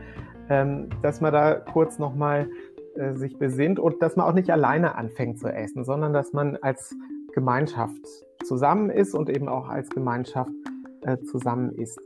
ähm, 0.48 0.88
dass 1.02 1.20
man 1.20 1.32
da 1.32 1.54
kurz 1.54 1.98
nochmal 1.98 2.48
äh, 2.96 3.14
sich 3.14 3.38
besinnt 3.38 3.78
und 3.78 4.02
dass 4.02 4.16
man 4.16 4.26
auch 4.26 4.34
nicht 4.34 4.50
alleine 4.50 4.94
anfängt 4.96 5.38
zu 5.38 5.48
essen, 5.48 5.84
sondern 5.84 6.12
dass 6.12 6.32
man 6.32 6.56
als 6.56 6.94
Gemeinschaft 7.32 8.00
zusammen 8.44 8.90
ist 8.90 9.14
und 9.14 9.30
eben 9.30 9.48
auch 9.48 9.68
als 9.68 9.88
Gemeinschaft 9.90 10.50
äh, 11.02 11.18
zusammen 11.18 11.72
ist. 11.72 11.98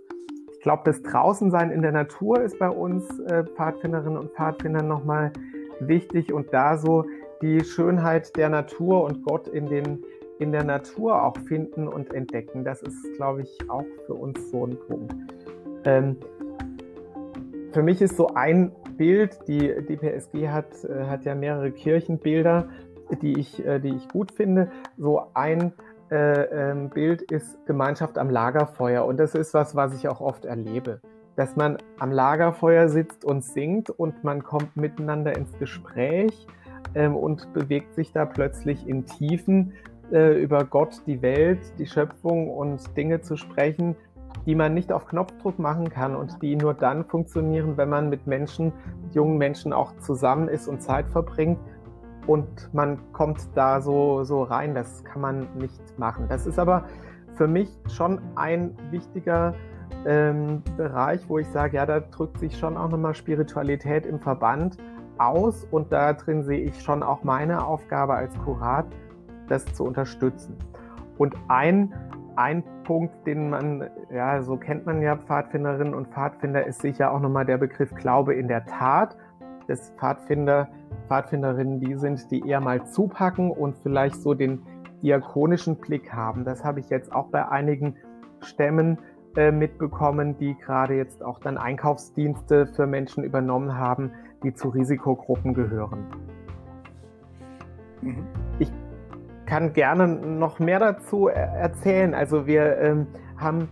Ich 0.52 0.61
glaube, 0.61 0.83
das 0.85 1.02
Draußensein 1.02 1.71
in 1.71 1.83
der 1.83 1.93
Natur 1.93 2.40
ist 2.40 2.59
bei 2.59 2.69
uns 2.69 3.19
äh, 3.21 3.45
Pfadfinderinnen 3.45 4.19
und 4.19 4.31
Pfadfindern 4.33 4.88
nochmal 4.88 5.33
wichtig 5.81 6.33
und 6.33 6.52
da 6.52 6.76
so 6.78 7.05
die 7.43 7.62
Schönheit 7.64 8.37
der 8.37 8.49
Natur 8.49 9.05
und 9.05 9.23
Gott 9.25 9.49
in, 9.49 9.66
den, 9.66 10.02
in 10.38 10.52
der 10.52 10.64
Natur 10.64 11.23
auch 11.23 11.37
finden 11.47 11.87
und 11.87 12.12
entdecken. 12.14 12.64
Das 12.64 12.83
ist, 12.83 12.97
glaube 13.16 13.43
ich, 13.43 13.71
auch 13.71 13.85
für 14.07 14.14
uns 14.14 14.50
so 14.50 14.66
ein 14.66 14.76
Punkt. 14.88 15.14
Ähm, 15.85 16.16
für 17.73 17.83
mich 17.83 18.00
ist 18.00 18.16
so 18.16 18.28
ein 18.28 18.73
Bild, 18.97 19.38
die, 19.49 19.75
die 19.88 19.97
PSG 19.97 20.49
hat, 20.49 20.85
äh, 20.85 21.05
hat 21.05 21.25
ja 21.25 21.35
mehrere 21.35 21.71
Kirchenbilder, 21.71 22.69
die 23.23 23.38
ich, 23.38 23.65
äh, 23.65 23.79
die 23.79 23.95
ich 23.95 24.09
gut 24.09 24.33
finde. 24.33 24.71
So 24.97 25.23
ein 25.35 25.73
äh, 26.11 26.71
ähm, 26.71 26.91
Bild 26.91 27.23
ist 27.23 27.65
Gemeinschaft 27.67 28.19
am 28.19 28.31
Lagerfeuer. 28.31 29.05
Und 29.05 29.19
das 29.19 29.35
ist 29.35 29.55
was, 29.55 29.75
was 29.75 29.95
ich 29.95 30.09
auch 30.09 30.21
oft 30.21 30.45
erlebe. 30.45 31.00
Dass 31.37 31.57
man 31.57 31.79
am 31.99 32.12
Lagerfeuer 32.12 32.88
sitzt 32.88 33.25
und 33.25 33.45
singt 33.45 33.91
und 33.91 34.25
man 34.25 34.43
kommt 34.43 34.76
miteinander 34.76 35.37
ins 35.37 35.53
Gespräch 35.59 36.47
ähm, 36.95 37.15
und 37.15 37.53
bewegt 37.53 37.95
sich 37.95 38.12
da 38.12 38.25
plötzlich 38.25 38.87
in 38.87 39.07
Tiefen 39.07 39.73
über 40.09 40.65
Gott, 40.65 41.03
die 41.09 41.21
Welt, 41.21 41.59
die 41.81 41.87
Schöpfung 41.87 42.49
und 42.49 42.97
Dinge 42.97 43.23
zu 43.23 43.37
sprechen, 43.37 43.97
die 44.45 44.55
man 44.55 44.75
nicht 44.75 44.93
auf 44.93 45.07
Knopfdruck 45.07 45.59
machen 45.59 45.88
kann 45.88 46.14
und 46.14 46.43
die 46.43 46.57
nur 46.57 46.75
dann 46.75 47.05
funktionieren, 47.05 47.76
wenn 47.76 47.88
man 47.88 48.11
mit 48.11 48.26
Menschen, 48.26 48.73
jungen 49.12 49.38
Menschen 49.38 49.73
auch 49.73 49.97
zusammen 49.99 50.49
ist 50.49 50.69
und 50.69 50.83
Zeit 50.83 51.09
verbringt 51.09 51.59
und 52.26 52.47
man 52.75 52.99
kommt 53.12 53.38
da 53.55 53.81
so, 53.81 54.25
so 54.25 54.43
rein. 54.43 54.75
Das 54.75 55.05
kann 55.05 55.23
man 55.23 55.47
nicht 55.57 55.99
machen. 55.99 56.26
Das 56.28 56.47
ist 56.47 56.59
aber 56.59 56.85
für 57.35 57.47
mich 57.47 57.69
schon 57.88 58.21
ein 58.35 58.76
wichtiger 58.90 59.55
ähm, 60.05 60.62
Bereich, 60.76 61.28
wo 61.28 61.38
ich 61.38 61.47
sage, 61.49 61.76
ja, 61.76 61.87
da 61.87 62.00
drückt 62.00 62.38
sich 62.38 62.59
schon 62.59 62.76
auch 62.76 62.88
nochmal 62.88 63.14
Spiritualität 63.14 64.07
im 64.07 64.21
Verband 64.21 64.76
aus 65.19 65.66
und 65.71 65.93
da 65.93 66.12
drin 66.12 66.45
sehe 66.45 66.61
ich 66.61 66.81
schon 66.83 67.02
auch 67.02 67.23
meine 67.25 67.64
Aufgabe 67.64 68.14
als 68.14 68.37
Kurat, 68.38 68.87
das 69.49 69.64
zu 69.66 69.85
unterstützen. 69.85 70.57
Und 71.19 71.35
ein, 71.49 71.95
ein 72.37 72.62
Punkt, 72.85 73.26
den 73.26 73.50
man, 73.50 73.90
ja, 74.11 74.43
so 74.43 74.57
kennt 74.57 74.87
man 74.87 75.02
ja 75.02 75.16
Pfadfinderinnen 75.16 75.95
und 75.95 76.09
Pfadfinder, 76.09 76.66
ist 76.66 76.81
sicher 76.81 77.12
auch 77.12 77.21
nochmal 77.21 77.47
der 77.47 77.59
Begriff 77.59 77.95
Glaube 77.95 78.35
in 78.35 78.49
der 78.49 78.64
Tat. 78.64 79.16
Das 79.66 79.90
Pfadfinder 79.99 80.69
Pfadfinderinnen 81.09 81.81
die 81.81 81.95
sind, 81.95 82.31
die 82.31 82.47
eher 82.47 82.61
mal 82.61 82.85
zupacken 82.87 83.50
und 83.50 83.76
vielleicht 83.78 84.16
so 84.16 84.35
den 84.35 84.62
diakonischen 85.02 85.76
Blick 85.76 86.12
haben. 86.12 86.45
Das 86.45 86.64
habe 86.64 86.81
ich 86.81 86.88
jetzt 86.90 87.12
auch 87.12 87.28
bei 87.28 87.49
einigen 87.49 87.97
Stämmen 88.40 88.99
äh, 89.37 89.50
mitbekommen, 89.52 90.37
die 90.38 90.57
gerade 90.57 90.95
jetzt 90.95 91.23
auch 91.23 91.38
dann 91.38 91.59
Einkaufsdienste 91.59 92.66
für 92.66 92.87
Menschen 92.87 93.25
übernommen 93.25 93.76
haben, 93.76 94.12
die 94.43 94.55
zu 94.55 94.69
Risikogruppen 94.69 95.55
gehören. 95.55 96.07
Mhm. 98.02 98.26
Ich 98.59 98.73
kann 99.47 99.73
gerne 99.73 100.09
noch 100.09 100.59
mehr 100.59 100.79
dazu 100.79 101.29
erzählen. 101.29 102.15
Also 102.15 102.47
wir 102.47 102.79
ähm, 102.79 103.07
haben 103.38 103.69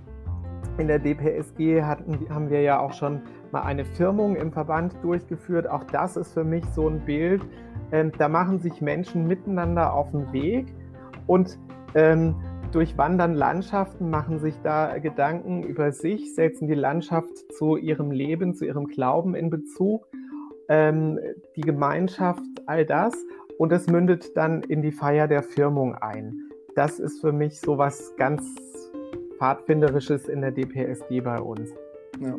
in 0.78 0.88
der 0.88 0.98
DPSG 0.98 1.82
hatten, 1.82 2.26
haben 2.30 2.50
wir 2.50 2.62
ja 2.62 2.80
auch 2.80 2.92
schon 2.92 3.20
mal 3.52 3.62
eine 3.62 3.84
Firmung 3.84 4.36
im 4.36 4.52
Verband 4.52 4.94
durchgeführt. 5.02 5.68
Auch 5.68 5.84
das 5.84 6.16
ist 6.16 6.32
für 6.32 6.44
mich 6.44 6.64
so 6.74 6.88
ein 6.88 7.00
Bild. 7.04 7.42
Ähm, 7.92 8.12
da 8.18 8.28
machen 8.28 8.60
sich 8.60 8.80
Menschen 8.80 9.26
miteinander 9.26 9.92
auf 9.92 10.10
den 10.10 10.32
Weg 10.32 10.66
und 11.26 11.58
ähm, 11.94 12.34
durchwandern 12.72 13.34
Landschaften, 13.34 14.10
machen 14.10 14.40
sich 14.40 14.54
da 14.62 14.98
Gedanken 14.98 15.62
über 15.62 15.92
sich, 15.92 16.34
setzen 16.34 16.66
die 16.66 16.74
Landschaft 16.74 17.52
zu 17.56 17.76
ihrem 17.76 18.10
Leben, 18.10 18.54
zu 18.54 18.64
ihrem 18.64 18.86
Glauben 18.86 19.36
in 19.36 19.50
Bezug, 19.50 20.08
ähm, 20.68 21.20
die 21.54 21.60
Gemeinschaft, 21.60 22.42
all 22.66 22.84
das. 22.84 23.14
Und 23.58 23.72
es 23.72 23.86
mündet 23.86 24.36
dann 24.36 24.62
in 24.64 24.82
die 24.82 24.92
Feier 24.92 25.28
der 25.28 25.42
Firmung 25.42 25.94
ein. 25.94 26.50
Das 26.74 26.98
ist 26.98 27.20
für 27.20 27.32
mich 27.32 27.60
so 27.60 27.78
was 27.78 28.14
ganz 28.16 28.42
Pfadfinderisches 29.38 30.28
in 30.28 30.40
der 30.40 30.50
DPSG 30.50 31.20
bei 31.20 31.40
uns. 31.40 31.70
Ja. 32.20 32.36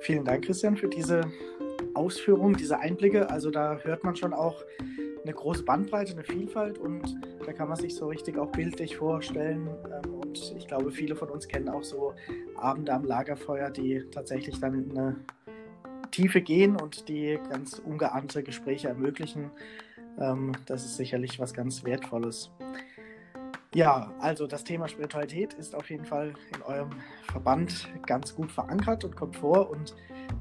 Vielen 0.00 0.24
Dank, 0.24 0.44
Christian, 0.44 0.76
für 0.76 0.88
diese 0.88 1.22
Ausführungen, 1.94 2.54
diese 2.54 2.78
Einblicke. 2.78 3.30
Also 3.30 3.50
da 3.50 3.78
hört 3.82 4.04
man 4.04 4.16
schon 4.16 4.32
auch 4.32 4.64
eine 5.22 5.32
große 5.32 5.62
Bandbreite, 5.64 6.12
eine 6.12 6.24
Vielfalt 6.24 6.78
und 6.78 7.18
da 7.44 7.52
kann 7.52 7.68
man 7.68 7.76
sich 7.76 7.94
so 7.94 8.08
richtig 8.08 8.38
auch 8.38 8.50
bildlich 8.50 8.96
vorstellen. 8.96 9.68
Ähm, 9.92 10.14
und 10.14 10.54
ich 10.56 10.66
glaube, 10.66 10.90
viele 10.90 11.16
von 11.16 11.28
uns 11.28 11.46
kennen 11.46 11.68
auch 11.68 11.82
so 11.82 12.14
Abende 12.56 12.92
am 12.92 13.04
Lagerfeuer, 13.04 13.70
die 13.70 14.04
tatsächlich 14.10 14.58
dann 14.60 14.74
in 14.74 14.98
eine 14.98 15.16
Tiefe 16.10 16.40
gehen 16.40 16.76
und 16.76 17.08
die 17.08 17.38
ganz 17.50 17.78
ungeahnte 17.78 18.42
Gespräche 18.42 18.88
ermöglichen. 18.88 19.50
Ähm, 20.20 20.52
das 20.66 20.84
ist 20.84 20.96
sicherlich 20.96 21.40
was 21.40 21.54
ganz 21.54 21.84
Wertvolles. 21.84 22.50
Ja, 23.72 24.12
also 24.18 24.48
das 24.48 24.64
Thema 24.64 24.88
Spiritualität 24.88 25.54
ist 25.54 25.76
auf 25.76 25.90
jeden 25.90 26.04
Fall 26.04 26.34
in 26.54 26.62
eurem 26.62 26.90
Verband 27.30 27.88
ganz 28.04 28.34
gut 28.34 28.50
verankert 28.50 29.04
und 29.04 29.14
kommt 29.14 29.36
vor 29.36 29.70
und 29.70 29.94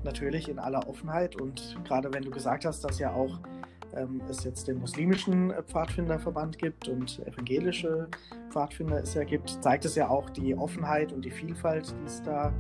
natürlich 0.03 0.50
in 0.50 0.57
aller 0.57 0.88
Offenheit. 0.88 1.39
Und 1.39 1.77
gerade 1.86 2.12
wenn 2.12 2.24
du 2.24 2.31
gesagt 2.31 2.65
hast, 2.65 2.83
dass 2.83 2.98
ja 2.98 3.13
auch 3.13 3.39
ähm, 3.95 4.21
es 4.27 4.43
jetzt 4.43 4.67
den 4.67 4.79
muslimischen 4.79 5.53
Pfadfinderverband 5.67 6.57
gibt 6.57 6.88
und 6.88 7.19
evangelische 7.27 8.07
Pfadfinder 8.50 9.01
es 9.03 9.13
ja 9.13 9.24
gibt, 9.24 9.63
zeigt 9.63 9.86
es 9.86 9.93
ja 9.93 10.09
auch 10.09 10.31
die 10.31 10.55
Offenheit 10.55 11.12
und 11.12 11.24
die 11.24 11.31
Vielfalt, 11.31 11.93
die 12.01 12.05
es 12.05 12.24
da 12.24 12.51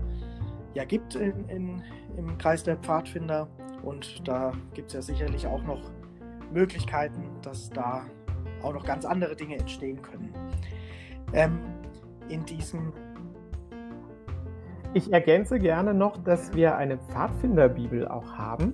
ja 0.75 0.85
gibt 0.85 1.15
in, 1.15 1.49
in, 1.49 1.83
im 2.15 2.37
Kreis 2.37 2.63
der 2.63 2.77
Pfadfinder. 2.77 3.47
Und 3.81 4.27
da 4.27 4.51
gibt 4.75 4.89
es 4.89 4.93
ja 4.93 5.01
sicherlich 5.01 5.47
auch 5.47 5.63
noch 5.63 5.81
Möglichkeiten, 6.51 7.23
dass 7.41 7.69
da 7.69 8.03
auch 8.63 8.73
noch 8.73 8.85
ganz 8.85 9.05
andere 9.05 9.35
Dinge 9.35 9.57
entstehen 9.57 10.01
können. 10.01 10.33
Ähm, 11.33 11.59
in 12.29 12.45
diesem. 12.45 12.93
Ich 14.93 15.13
ergänze 15.13 15.59
gerne 15.59 15.93
noch, 15.93 16.17
dass 16.17 16.53
wir 16.53 16.75
eine 16.75 16.97
Pfadfinderbibel 16.97 18.07
auch 18.07 18.33
haben. 18.37 18.73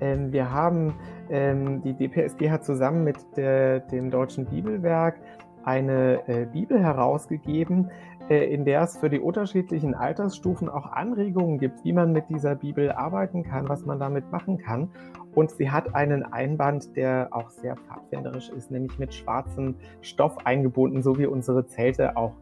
Ähm, 0.00 0.32
wir 0.32 0.52
haben, 0.52 0.94
ähm, 1.28 1.82
die 1.82 1.94
DPSG 1.94 2.50
hat 2.50 2.64
zusammen 2.64 3.04
mit 3.04 3.16
der, 3.36 3.80
dem 3.80 4.10
Deutschen 4.10 4.46
Bibelwerk 4.46 5.16
eine 5.64 6.26
äh, 6.28 6.46
Bibel 6.46 6.80
herausgegeben, 6.80 7.90
äh, 8.28 8.52
in 8.52 8.64
der 8.64 8.82
es 8.82 8.96
für 8.96 9.10
die 9.10 9.18
unterschiedlichen 9.18 9.94
Altersstufen 9.94 10.68
auch 10.68 10.86
Anregungen 10.86 11.58
gibt, 11.58 11.84
wie 11.84 11.92
man 11.92 12.12
mit 12.12 12.28
dieser 12.30 12.54
Bibel 12.54 12.92
arbeiten 12.92 13.42
kann, 13.42 13.68
was 13.68 13.84
man 13.84 13.98
damit 13.98 14.30
machen 14.30 14.58
kann. 14.58 14.88
Und 15.34 15.50
sie 15.52 15.70
hat 15.70 15.94
einen 15.94 16.24
Einband, 16.24 16.96
der 16.96 17.28
auch 17.30 17.50
sehr 17.50 17.76
pfadfinderisch 17.76 18.48
ist, 18.50 18.70
nämlich 18.70 18.98
mit 18.98 19.14
schwarzem 19.14 19.76
Stoff 20.00 20.44
eingebunden, 20.44 21.02
so 21.02 21.18
wie 21.18 21.26
unsere 21.26 21.66
Zelte 21.66 22.16
auch, 22.16 22.34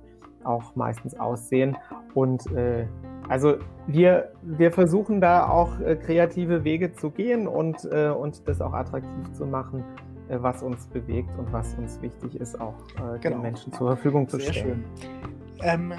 auch 0.44 0.74
meistens 0.74 1.18
aussehen. 1.18 1.76
Und 2.14 2.50
äh, 2.52 2.86
also 3.28 3.56
wir, 3.86 4.32
wir 4.42 4.72
versuchen 4.72 5.20
da 5.20 5.48
auch 5.48 5.78
äh, 5.80 5.96
kreative 5.96 6.64
Wege 6.64 6.92
zu 6.94 7.10
gehen 7.10 7.46
und, 7.46 7.84
äh, 7.90 8.08
und 8.08 8.48
das 8.48 8.60
auch 8.60 8.72
attraktiv 8.72 9.32
zu 9.34 9.44
machen, 9.44 9.84
äh, 10.28 10.38
was 10.40 10.62
uns 10.62 10.86
bewegt 10.86 11.30
und 11.38 11.52
was 11.52 11.74
uns 11.74 12.00
wichtig 12.00 12.40
ist, 12.40 12.58
auch 12.58 12.74
äh, 12.96 13.18
genau. 13.18 13.36
den 13.36 13.42
Menschen 13.42 13.72
zur 13.72 13.88
Verfügung 13.88 14.28
zu 14.28 14.38
Sehr 14.38 14.52
stellen. 14.52 14.84
Schön. 14.96 15.14
Ähm, 15.62 15.92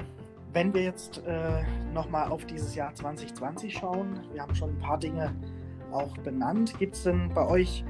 wenn 0.52 0.74
wir 0.74 0.82
jetzt 0.82 1.22
äh, 1.26 1.62
nochmal 1.94 2.30
auf 2.30 2.44
dieses 2.46 2.74
Jahr 2.74 2.92
2020 2.94 3.72
schauen, 3.72 4.18
wir 4.32 4.42
haben 4.42 4.54
schon 4.54 4.70
ein 4.70 4.78
paar 4.80 4.98
Dinge 4.98 5.32
auch 5.92 6.16
benannt. 6.18 6.78
Gibt 6.78 6.94
es 6.94 7.04
denn 7.04 7.30
bei 7.34 7.46
euch 7.46 7.84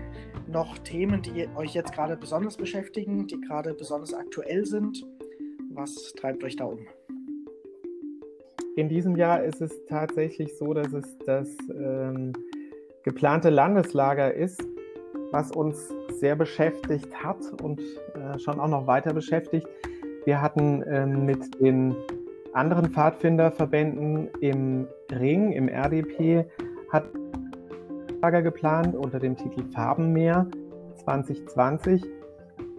noch 0.47 0.79
Themen, 0.79 1.23
die 1.23 1.49
euch 1.57 1.75
jetzt 1.75 1.93
gerade 1.93 2.17
besonders 2.17 2.57
beschäftigen, 2.57 3.27
die 3.27 3.41
gerade 3.41 3.75
besonders 3.75 4.15
aktuell 4.15 4.65
sind? 4.65 5.07
Was 5.71 6.13
treibt 6.15 6.43
euch 6.45 6.57
da 6.57 6.65
um? 6.65 6.79
In 8.77 8.89
diesem 8.89 9.17
Jahr 9.17 9.43
ist 9.43 9.61
es 9.61 9.85
tatsächlich 9.87 10.57
so, 10.57 10.73
dass 10.75 10.93
es 10.93 11.19
das 11.27 11.49
ähm, 11.71 12.33
geplante 13.03 13.51
Landeslager 13.51 14.33
ist, 14.33 14.63
was 15.33 15.53
uns 15.53 15.93
sehr 16.19 16.37
beschäftigt 16.37 17.15
hat 17.23 17.39
und 17.63 17.81
äh, 17.81 18.39
schon 18.39 18.61
auch 18.61 18.69
noch 18.69 18.87
weiter 18.87 19.13
beschäftigt. 19.13 19.67
Wir 20.25 20.41
hatten 20.41 20.85
ähm, 20.87 21.25
mit 21.25 21.61
den 21.61 21.95
anderen 22.53 22.91
Pfadfinderverbänden 22.91 24.29
im 24.41 24.87
Ring, 25.13 25.53
im 25.53 25.69
RDP, 25.69 26.47
hat 26.91 27.05
Lager 28.23 28.43
geplant 28.43 28.95
unter 28.95 29.19
dem 29.19 29.35
Titel 29.35 29.65
Farbenmeer 29.73 30.47
2020. 31.05 32.05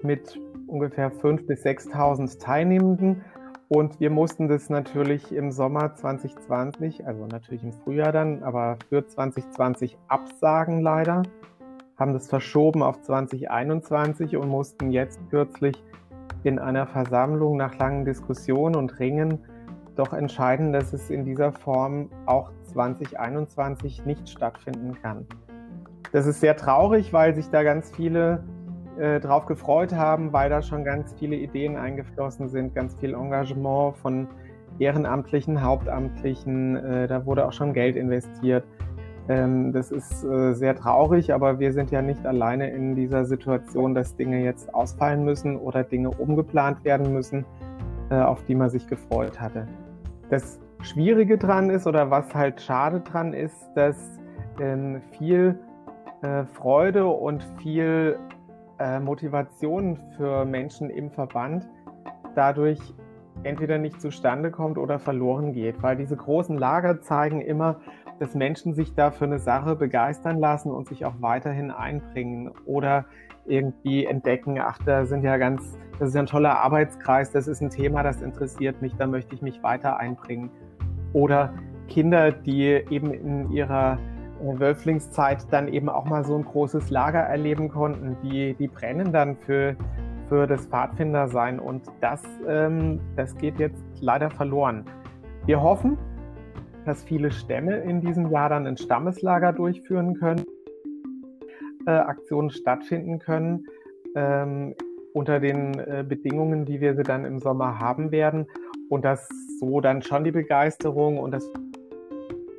mit 0.03 0.39
ungefähr 0.67 1.12
5.000 1.12 1.48
bis 1.48 1.65
6.000 1.65 2.39
Teilnehmenden. 2.39 3.24
Und 3.67 4.00
wir 4.00 4.12
mussten 4.12 4.48
das 4.48 4.69
natürlich 4.69 5.31
im 5.31 5.51
Sommer 5.51 5.95
2020, 5.95 7.07
also 7.07 7.25
natürlich 7.25 7.63
im 7.63 7.74
Frühjahr 7.74 8.12
dann, 8.12 8.43
aber 8.43 8.77
für 8.89 9.07
2020 9.07 9.98
absagen 10.07 10.81
leider, 10.81 11.24
haben 11.98 12.13
das 12.13 12.29
verschoben 12.29 12.83
auf 12.83 13.01
2021 13.01 14.38
und 14.38 14.48
mussten 14.48 14.91
jetzt 14.91 15.19
kürzlich 15.31 15.81
in 16.43 16.60
einer 16.60 16.86
Versammlung 16.86 17.57
nach 17.57 17.77
langen 17.77 18.05
Diskussionen 18.05 18.75
und 18.75 19.00
Ringen 19.00 19.39
doch 19.95 20.13
entscheiden, 20.13 20.74
dass 20.74 20.93
es 20.93 21.10
in 21.10 21.25
dieser 21.25 21.51
Form 21.51 22.10
auch 22.25 22.51
2021 22.63 24.05
nicht 24.05 24.29
stattfinden 24.29 24.98
kann. 25.01 25.25
Das 26.12 26.25
ist 26.25 26.41
sehr 26.41 26.55
traurig, 26.57 27.13
weil 27.13 27.36
sich 27.36 27.50
da 27.50 27.63
ganz 27.63 27.91
viele 27.95 28.43
äh, 28.98 29.19
drauf 29.19 29.45
gefreut 29.45 29.93
haben, 29.93 30.33
weil 30.33 30.50
da 30.50 30.62
schon 30.62 30.83
ganz 30.83 31.13
viele 31.17 31.36
Ideen 31.36 31.77
eingeflossen 31.77 32.50
sind, 32.50 32.75
ganz 32.75 32.95
viel 32.95 33.13
Engagement 33.13 33.95
von 33.98 34.27
Ehrenamtlichen, 34.79 35.62
Hauptamtlichen, 35.62 36.75
äh, 36.75 37.07
da 37.07 37.25
wurde 37.25 37.48
auch 37.48 37.53
schon 37.53 37.74
Geld 37.74 37.95
investiert. 37.95 38.65
Ähm, 39.29 39.71
das 39.71 39.91
ist 39.91 40.24
äh, 40.24 40.53
sehr 40.53 40.75
traurig, 40.75 41.33
aber 41.33 41.60
wir 41.60 41.71
sind 41.71 41.91
ja 41.91 42.01
nicht 42.01 42.25
alleine 42.25 42.69
in 42.71 42.95
dieser 42.95 43.24
Situation, 43.25 43.93
dass 43.93 44.15
Dinge 44.15 44.43
jetzt 44.43 44.74
ausfallen 44.74 45.24
müssen 45.24 45.55
oder 45.55 45.83
Dinge 45.83 46.10
umgeplant 46.10 46.83
werden 46.83 47.13
müssen, 47.13 47.45
äh, 48.10 48.15
auf 48.15 48.43
die 48.43 48.55
man 48.55 48.69
sich 48.69 48.88
gefreut 48.88 49.39
hatte. 49.39 49.67
Das 50.31 50.61
Schwierige 50.79 51.38
dran 51.38 51.69
ist 51.69 51.85
oder 51.85 52.09
was 52.09 52.33
halt 52.33 52.61
schade 52.61 53.01
dran 53.01 53.33
ist, 53.33 53.69
dass 53.75 54.17
ähm, 54.61 55.01
viel 55.11 55.59
äh, 56.21 56.45
Freude 56.45 57.05
und 57.05 57.43
viel 57.61 58.17
äh, 58.79 59.01
Motivation 59.01 60.00
für 60.15 60.45
Menschen 60.45 60.89
im 60.89 61.11
Verband 61.11 61.69
dadurch 62.33 62.79
entweder 63.43 63.77
nicht 63.77 64.00
zustande 64.00 64.51
kommt 64.51 64.77
oder 64.77 65.00
verloren 65.00 65.51
geht, 65.51 65.83
weil 65.83 65.97
diese 65.97 66.15
großen 66.15 66.57
Lager 66.57 67.01
zeigen 67.01 67.41
immer, 67.41 67.81
dass 68.19 68.33
Menschen 68.33 68.73
sich 68.73 68.95
da 68.95 69.11
für 69.11 69.25
eine 69.25 69.39
Sache 69.39 69.75
begeistern 69.75 70.39
lassen 70.39 70.71
und 70.71 70.88
sich 70.88 71.03
auch 71.03 71.15
weiterhin 71.19 71.71
einbringen 71.71 72.53
oder 72.65 73.03
irgendwie 73.45 74.05
entdecken, 74.05 74.60
ach, 74.60 74.79
da 74.86 75.05
sind 75.05 75.24
ja 75.24 75.38
ganz, 75.38 75.77
das 76.00 76.10
ist 76.10 76.15
ja 76.15 76.21
ein 76.21 76.27
toller 76.27 76.60
Arbeitskreis, 76.60 77.31
das 77.31 77.48
ist 77.48 77.62
ein 77.62 77.69
Thema, 77.69 78.03
das 78.03 78.21
interessiert 78.21 78.81
mich, 78.81 78.95
da 78.95 79.07
möchte 79.07 79.36
ich 79.36 79.41
mich 79.41 79.62
weiter 79.63 79.98
einbringen. 79.98 80.50
Oder 81.13 81.53
Kinder, 81.88 82.31
die 82.31 82.83
eben 82.89 83.13
in 83.13 83.51
ihrer 83.51 83.98
Wölflingszeit 84.41 85.45
dann 85.51 85.67
eben 85.67 85.89
auch 85.89 86.05
mal 86.05 86.25
so 86.25 86.36
ein 86.36 86.45
großes 86.45 86.89
Lager 86.89 87.19
erleben 87.19 87.69
konnten, 87.69 88.17
die, 88.24 88.55
die 88.55 88.67
brennen 88.67 89.12
dann 89.12 89.36
für, 89.38 89.75
für 90.29 90.48
das 90.48 90.65
Pfadfindersein 90.65 91.60
und 91.60 91.83
das, 92.00 92.24
ähm, 92.48 93.00
das 93.15 93.36
geht 93.36 93.60
jetzt 93.60 93.83
leider 94.00 94.29
verloren. 94.29 94.86
Wir 95.45 95.62
hoffen, 95.62 95.98
dass 96.86 97.03
viele 97.03 97.31
Stämme 97.31 97.77
in 97.77 98.01
diesem 98.01 98.31
Jahr 98.31 98.50
dann 98.50 98.65
ein 98.65 98.77
Stammeslager 98.77 99.53
durchführen 99.53 100.15
können, 100.15 100.43
äh, 101.85 101.91
Aktionen 101.91 102.50
stattfinden 102.50 103.19
können, 103.19 103.65
ähm, 104.15 104.75
unter 105.13 105.39
den 105.39 105.77
äh, 105.79 106.05
Bedingungen, 106.07 106.67
wie 106.67 106.81
wir 106.81 106.95
sie 106.95 107.03
dann 107.03 107.25
im 107.25 107.39
Sommer 107.39 107.79
haben 107.79 108.11
werden 108.11 108.47
und 108.89 109.03
dass 109.05 109.27
so 109.59 109.81
dann 109.81 110.01
schon 110.01 110.23
die 110.23 110.31
Begeisterung 110.31 111.17
und 111.17 111.31
das 111.31 111.50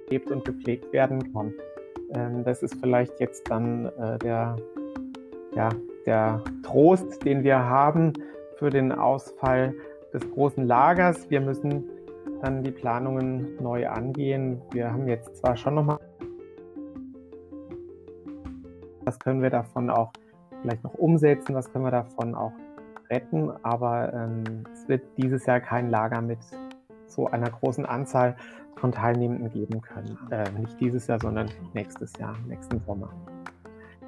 lebt 0.08 0.30
und 0.30 0.44
gepflegt 0.44 0.92
werden 0.92 1.32
kann. 1.32 1.52
Ähm, 2.14 2.44
das 2.44 2.62
ist 2.62 2.76
vielleicht 2.80 3.18
jetzt 3.20 3.50
dann 3.50 3.86
äh, 3.86 4.18
der, 4.18 4.56
ja, 5.54 5.68
der 6.06 6.42
Trost, 6.62 7.24
den 7.24 7.42
wir 7.42 7.58
haben 7.58 8.12
für 8.58 8.70
den 8.70 8.92
Ausfall 8.92 9.74
des 10.12 10.28
großen 10.30 10.66
Lagers. 10.66 11.30
Wir 11.30 11.40
müssen 11.40 11.84
dann 12.42 12.62
die 12.62 12.70
Planungen 12.70 13.56
neu 13.60 13.88
angehen. 13.88 14.60
Wir 14.72 14.92
haben 14.92 15.08
jetzt 15.08 15.36
zwar 15.36 15.56
schon 15.56 15.76
nochmal, 15.76 15.98
was 19.12 19.18
können 19.18 19.42
wir 19.42 19.50
davon 19.50 19.90
auch 19.90 20.10
vielleicht 20.62 20.82
noch 20.84 20.94
umsetzen, 20.94 21.54
was 21.54 21.70
können 21.70 21.84
wir 21.84 21.90
davon 21.90 22.34
auch 22.34 22.52
retten, 23.10 23.50
aber 23.62 24.10
ähm, 24.14 24.64
es 24.72 24.88
wird 24.88 25.02
dieses 25.18 25.44
Jahr 25.44 25.60
kein 25.60 25.90
Lager 25.90 26.22
mit 26.22 26.38
so 27.08 27.26
einer 27.26 27.50
großen 27.50 27.84
Anzahl 27.84 28.36
von 28.76 28.90
Teilnehmenden 28.90 29.50
geben 29.50 29.82
können. 29.82 30.16
Äh, 30.30 30.48
nicht 30.58 30.80
dieses 30.80 31.08
Jahr, 31.08 31.20
sondern 31.20 31.50
nächstes 31.74 32.14
Jahr, 32.18 32.34
nächsten 32.48 32.80
Sommer. 32.86 33.10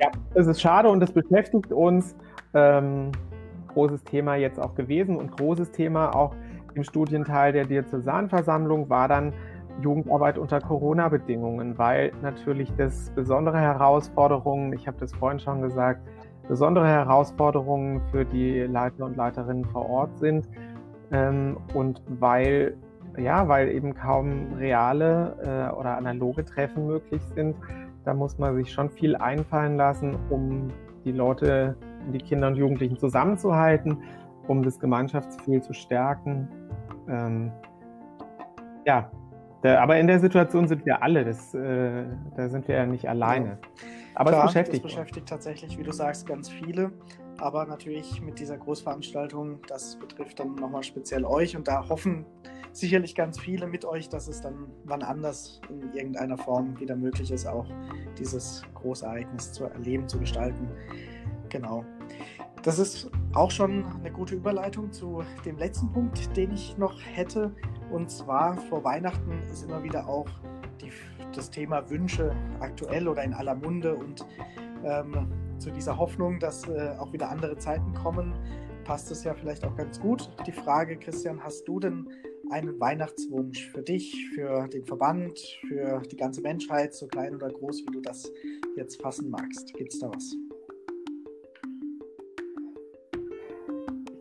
Ja, 0.00 0.08
es 0.32 0.46
ist 0.46 0.62
schade 0.62 0.88
und 0.88 1.02
es 1.02 1.12
beschäftigt 1.12 1.70
uns. 1.70 2.16
Ähm, 2.54 3.12
großes 3.68 4.04
Thema 4.04 4.36
jetzt 4.36 4.58
auch 4.58 4.74
gewesen 4.74 5.16
und 5.16 5.36
großes 5.36 5.72
Thema 5.72 6.14
auch 6.14 6.34
im 6.74 6.82
Studienteil 6.82 7.52
der 7.52 7.66
Diözesanversammlung 7.66 8.88
war 8.88 9.08
dann 9.08 9.34
Jugendarbeit 9.82 10.38
unter 10.38 10.60
Corona-Bedingungen, 10.60 11.78
weil 11.78 12.12
natürlich 12.22 12.72
das 12.76 13.10
besondere 13.10 13.60
Herausforderungen, 13.60 14.72
ich 14.72 14.86
habe 14.86 14.96
das 14.98 15.12
vorhin 15.14 15.40
schon 15.40 15.62
gesagt, 15.62 16.00
besondere 16.48 16.86
Herausforderungen 16.86 18.00
für 18.10 18.24
die 18.24 18.60
Leiter 18.60 19.04
und 19.04 19.16
Leiterinnen 19.16 19.64
vor 19.66 19.88
Ort 19.88 20.18
sind 20.18 20.48
ähm, 21.10 21.56
und 21.74 22.02
weil 22.06 22.76
ja, 23.16 23.46
weil 23.46 23.68
eben 23.68 23.94
kaum 23.94 24.54
reale 24.54 25.36
äh, 25.42 25.72
oder 25.74 25.96
analoge 25.96 26.44
Treffen 26.44 26.86
möglich 26.86 27.22
sind. 27.34 27.56
Da 28.04 28.12
muss 28.12 28.38
man 28.38 28.56
sich 28.56 28.72
schon 28.72 28.90
viel 28.90 29.16
einfallen 29.16 29.76
lassen, 29.76 30.16
um 30.30 30.68
die 31.04 31.12
Leute, 31.12 31.76
die 32.12 32.18
Kinder 32.18 32.48
und 32.48 32.56
Jugendlichen 32.56 32.98
zusammenzuhalten, 32.98 33.98
um 34.48 34.62
das 34.62 34.78
Gemeinschaftsgefühl 34.78 35.62
zu 35.62 35.72
stärken. 35.72 36.48
Ähm, 37.08 37.52
ja, 38.86 39.10
da, 39.64 39.80
aber 39.80 39.98
in 39.98 40.06
der 40.06 40.20
Situation 40.20 40.68
sind 40.68 40.84
wir 40.84 41.02
alle, 41.02 41.24
das, 41.24 41.54
äh, 41.54 42.04
da 42.36 42.50
sind 42.50 42.68
wir 42.68 42.76
ja 42.76 42.84
nicht 42.84 43.08
alleine. 43.08 43.56
Aber 44.14 44.30
Klar, 44.30 44.44
es 44.44 44.52
beschäftigt, 44.52 44.84
es 44.84 44.92
beschäftigt 44.92 45.26
tatsächlich, 45.26 45.78
wie 45.78 45.82
du 45.82 45.90
sagst, 45.90 46.26
ganz 46.26 46.50
viele. 46.50 46.92
Aber 47.38 47.64
natürlich 47.64 48.20
mit 48.20 48.38
dieser 48.38 48.58
Großveranstaltung, 48.58 49.60
das 49.66 49.96
betrifft 49.96 50.38
dann 50.38 50.54
nochmal 50.54 50.82
speziell 50.82 51.24
euch 51.24 51.56
und 51.56 51.66
da 51.66 51.88
hoffen 51.88 52.26
sicherlich 52.72 53.14
ganz 53.14 53.40
viele 53.40 53.66
mit 53.66 53.86
euch, 53.86 54.10
dass 54.10 54.28
es 54.28 54.42
dann 54.42 54.66
wann 54.84 55.02
anders 55.02 55.62
in 55.70 55.94
irgendeiner 55.94 56.36
Form 56.36 56.78
wieder 56.78 56.94
möglich 56.94 57.30
ist, 57.30 57.46
auch 57.46 57.66
dieses 58.18 58.64
Großereignis 58.74 59.52
zu 59.52 59.64
erleben, 59.64 60.06
zu 60.08 60.18
gestalten. 60.18 60.68
Genau. 61.48 61.86
Das 62.64 62.78
ist 62.78 63.10
auch 63.34 63.50
schon 63.50 63.84
eine 63.84 64.10
gute 64.10 64.34
Überleitung 64.34 64.90
zu 64.90 65.22
dem 65.44 65.58
letzten 65.58 65.92
Punkt, 65.92 66.34
den 66.34 66.50
ich 66.52 66.78
noch 66.78 66.98
hätte. 66.98 67.54
Und 67.92 68.10
zwar 68.10 68.56
vor 68.56 68.82
Weihnachten 68.82 69.42
ist 69.52 69.64
immer 69.64 69.82
wieder 69.82 70.08
auch 70.08 70.26
die, 70.80 70.90
das 71.34 71.50
Thema 71.50 71.90
Wünsche 71.90 72.34
aktuell 72.60 73.06
oder 73.06 73.22
in 73.22 73.34
aller 73.34 73.54
Munde. 73.54 73.94
Und 73.94 74.24
ähm, 74.82 75.30
zu 75.58 75.70
dieser 75.72 75.98
Hoffnung, 75.98 76.38
dass 76.38 76.66
äh, 76.66 76.94
auch 76.98 77.12
wieder 77.12 77.28
andere 77.28 77.58
Zeiten 77.58 77.92
kommen, 77.92 78.32
passt 78.84 79.10
es 79.10 79.24
ja 79.24 79.34
vielleicht 79.34 79.62
auch 79.66 79.76
ganz 79.76 80.00
gut. 80.00 80.30
Die 80.46 80.52
Frage, 80.52 80.96
Christian, 80.96 81.44
hast 81.44 81.68
du 81.68 81.80
denn 81.80 82.08
einen 82.50 82.80
Weihnachtswunsch 82.80 83.68
für 83.72 83.82
dich, 83.82 84.30
für 84.34 84.68
den 84.68 84.86
Verband, 84.86 85.38
für 85.68 86.00
die 86.10 86.16
ganze 86.16 86.40
Menschheit, 86.40 86.94
so 86.94 87.08
klein 87.08 87.34
oder 87.34 87.50
groß, 87.50 87.82
wie 87.82 87.92
du 87.92 88.00
das 88.00 88.32
jetzt 88.74 89.02
fassen 89.02 89.28
magst? 89.28 89.74
Gibt 89.74 89.92
es 89.92 90.00
da 90.00 90.08
was? 90.08 90.34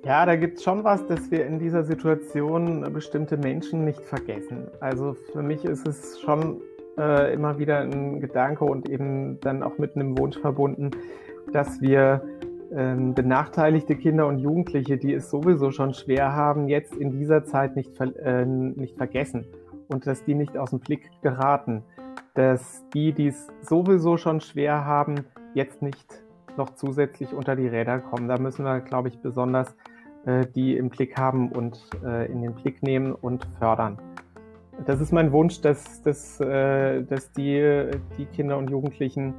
Ja, 0.05 0.25
da 0.25 0.35
gibt 0.35 0.57
es 0.57 0.63
schon 0.63 0.83
was, 0.83 1.07
dass 1.07 1.31
wir 1.31 1.45
in 1.45 1.59
dieser 1.59 1.85
Situation 1.85 2.91
bestimmte 2.91 3.37
Menschen 3.37 3.85
nicht 3.85 4.01
vergessen. 4.01 4.67
Also 4.81 5.13
für 5.13 5.41
mich 5.41 5.63
ist 5.63 5.87
es 5.87 6.19
schon 6.19 6.59
äh, 6.97 7.33
immer 7.33 7.57
wieder 7.57 7.79
ein 7.79 8.19
Gedanke 8.19 8.65
und 8.65 8.89
eben 8.89 9.39
dann 9.39 9.63
auch 9.63 9.77
mit 9.77 9.95
einem 9.95 10.17
Wunsch 10.17 10.37
verbunden, 10.37 10.91
dass 11.53 11.81
wir 11.81 12.21
ähm, 12.75 13.13
benachteiligte 13.13 13.95
Kinder 13.95 14.27
und 14.27 14.39
Jugendliche, 14.39 14.97
die 14.97 15.13
es 15.13 15.29
sowieso 15.29 15.71
schon 15.71 15.93
schwer 15.93 16.35
haben, 16.35 16.67
jetzt 16.67 16.93
in 16.95 17.11
dieser 17.11 17.45
Zeit 17.45 17.77
nicht, 17.77 17.95
ver 17.95 18.13
äh, 18.17 18.45
nicht 18.45 18.97
vergessen 18.97 19.45
und 19.87 20.05
dass 20.05 20.25
die 20.25 20.35
nicht 20.35 20.57
aus 20.57 20.71
dem 20.71 20.79
Blick 20.79 21.09
geraten. 21.21 21.81
Dass 22.33 22.83
die, 22.93 23.13
die 23.13 23.27
es 23.27 23.47
sowieso 23.61 24.17
schon 24.17 24.41
schwer 24.41 24.83
haben, 24.83 25.23
jetzt 25.53 25.81
nicht 25.81 26.23
noch 26.57 26.71
zusätzlich 26.71 27.33
unter 27.33 27.55
die 27.55 27.67
Räder 27.67 27.99
kommen. 27.99 28.27
Da 28.27 28.37
müssen 28.37 28.65
wir, 28.65 28.81
glaube 28.81 29.07
ich, 29.07 29.19
besonders 29.19 29.73
äh, 30.25 30.45
die 30.55 30.77
im 30.77 30.89
Blick 30.89 31.17
haben 31.17 31.51
und 31.51 31.81
äh, 32.03 32.31
in 32.31 32.41
den 32.41 32.53
Blick 32.53 32.81
nehmen 32.81 33.13
und 33.13 33.45
fördern. 33.59 33.97
Das 34.85 35.01
ist 35.01 35.11
mein 35.11 35.31
Wunsch, 35.31 35.59
dass, 35.61 36.01
dass, 36.01 36.39
äh, 36.39 37.03
dass 37.03 37.31
die, 37.33 37.91
die 38.17 38.25
Kinder 38.25 38.57
und 38.57 38.69
Jugendlichen 38.69 39.33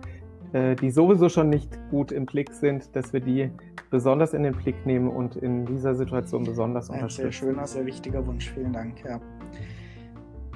die 0.81 0.93
sowieso 0.93 1.29
schon 1.29 1.51
nicht 1.51 1.77
gut 1.91 2.13
im 2.13 2.27
Blick 2.27 2.53
sind, 2.53 2.95
dass 2.95 3.13
wir 3.13 3.19
die 3.19 3.51
besonders 3.91 4.35
in 4.35 4.45
den 4.45 4.55
Blick 4.55 4.87
nehmen 4.87 5.09
und 5.09 5.35
in 5.35 5.67
dieser 5.67 5.97
Situation 5.97 6.45
besonders 6.45 6.91
unterstützen. 6.91 7.23
Ein 7.23 7.25
sehr 7.25 7.33
schöner, 7.33 7.67
sehr 7.67 7.87
wichtiger 7.87 8.25
Wunsch. 8.25 8.53
Vielen 8.53 8.73
Dank. 8.73 9.03
Ja, 9.05 9.21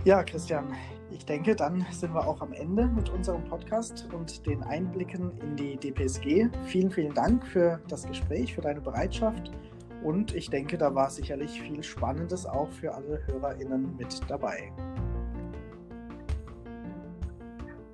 ja 0.05 0.23
Christian, 0.23 0.67
ich 1.11 1.27
denke, 1.27 1.57
dann 1.57 1.85
sind 1.91 2.15
wir 2.15 2.25
auch 2.29 2.41
am 2.41 2.53
Ende 2.53 2.87
mit 2.87 3.09
unserem 3.11 3.43
Podcast 3.43 4.09
und 4.13 4.47
den 4.47 4.63
Einblicken 4.63 5.33
in 5.41 5.57
die 5.57 5.77
DPSG. 5.77 6.49
Vielen, 6.67 6.93
vielen 6.93 7.15
Dank 7.15 7.45
für 7.45 7.81
das 7.89 8.07
Gespräch, 8.07 8.55
für 8.55 8.61
deine 8.61 8.81
Bereitschaft. 8.81 9.51
Und 10.03 10.35
ich 10.35 10.51
denke, 10.51 10.79
da 10.79 10.95
war 10.95 11.11
sicherlich 11.11 11.61
viel 11.61 11.83
Spannendes 11.83 12.47
auch 12.47 12.71
für 12.71 12.95
alle 12.95 13.21
HörerInnen 13.27 13.97
mit 13.97 14.21
dabei. 14.29 14.73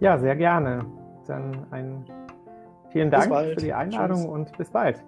Ja, 0.00 0.18
sehr 0.18 0.36
gerne. 0.36 0.84
Dann 1.26 1.66
ein 1.70 2.04
vielen 2.90 3.10
Dank 3.10 3.32
für 3.32 3.56
die 3.56 3.72
Einladung 3.72 4.18
Tschüss. 4.18 4.30
und 4.30 4.58
bis 4.58 4.70
bald. 4.70 5.02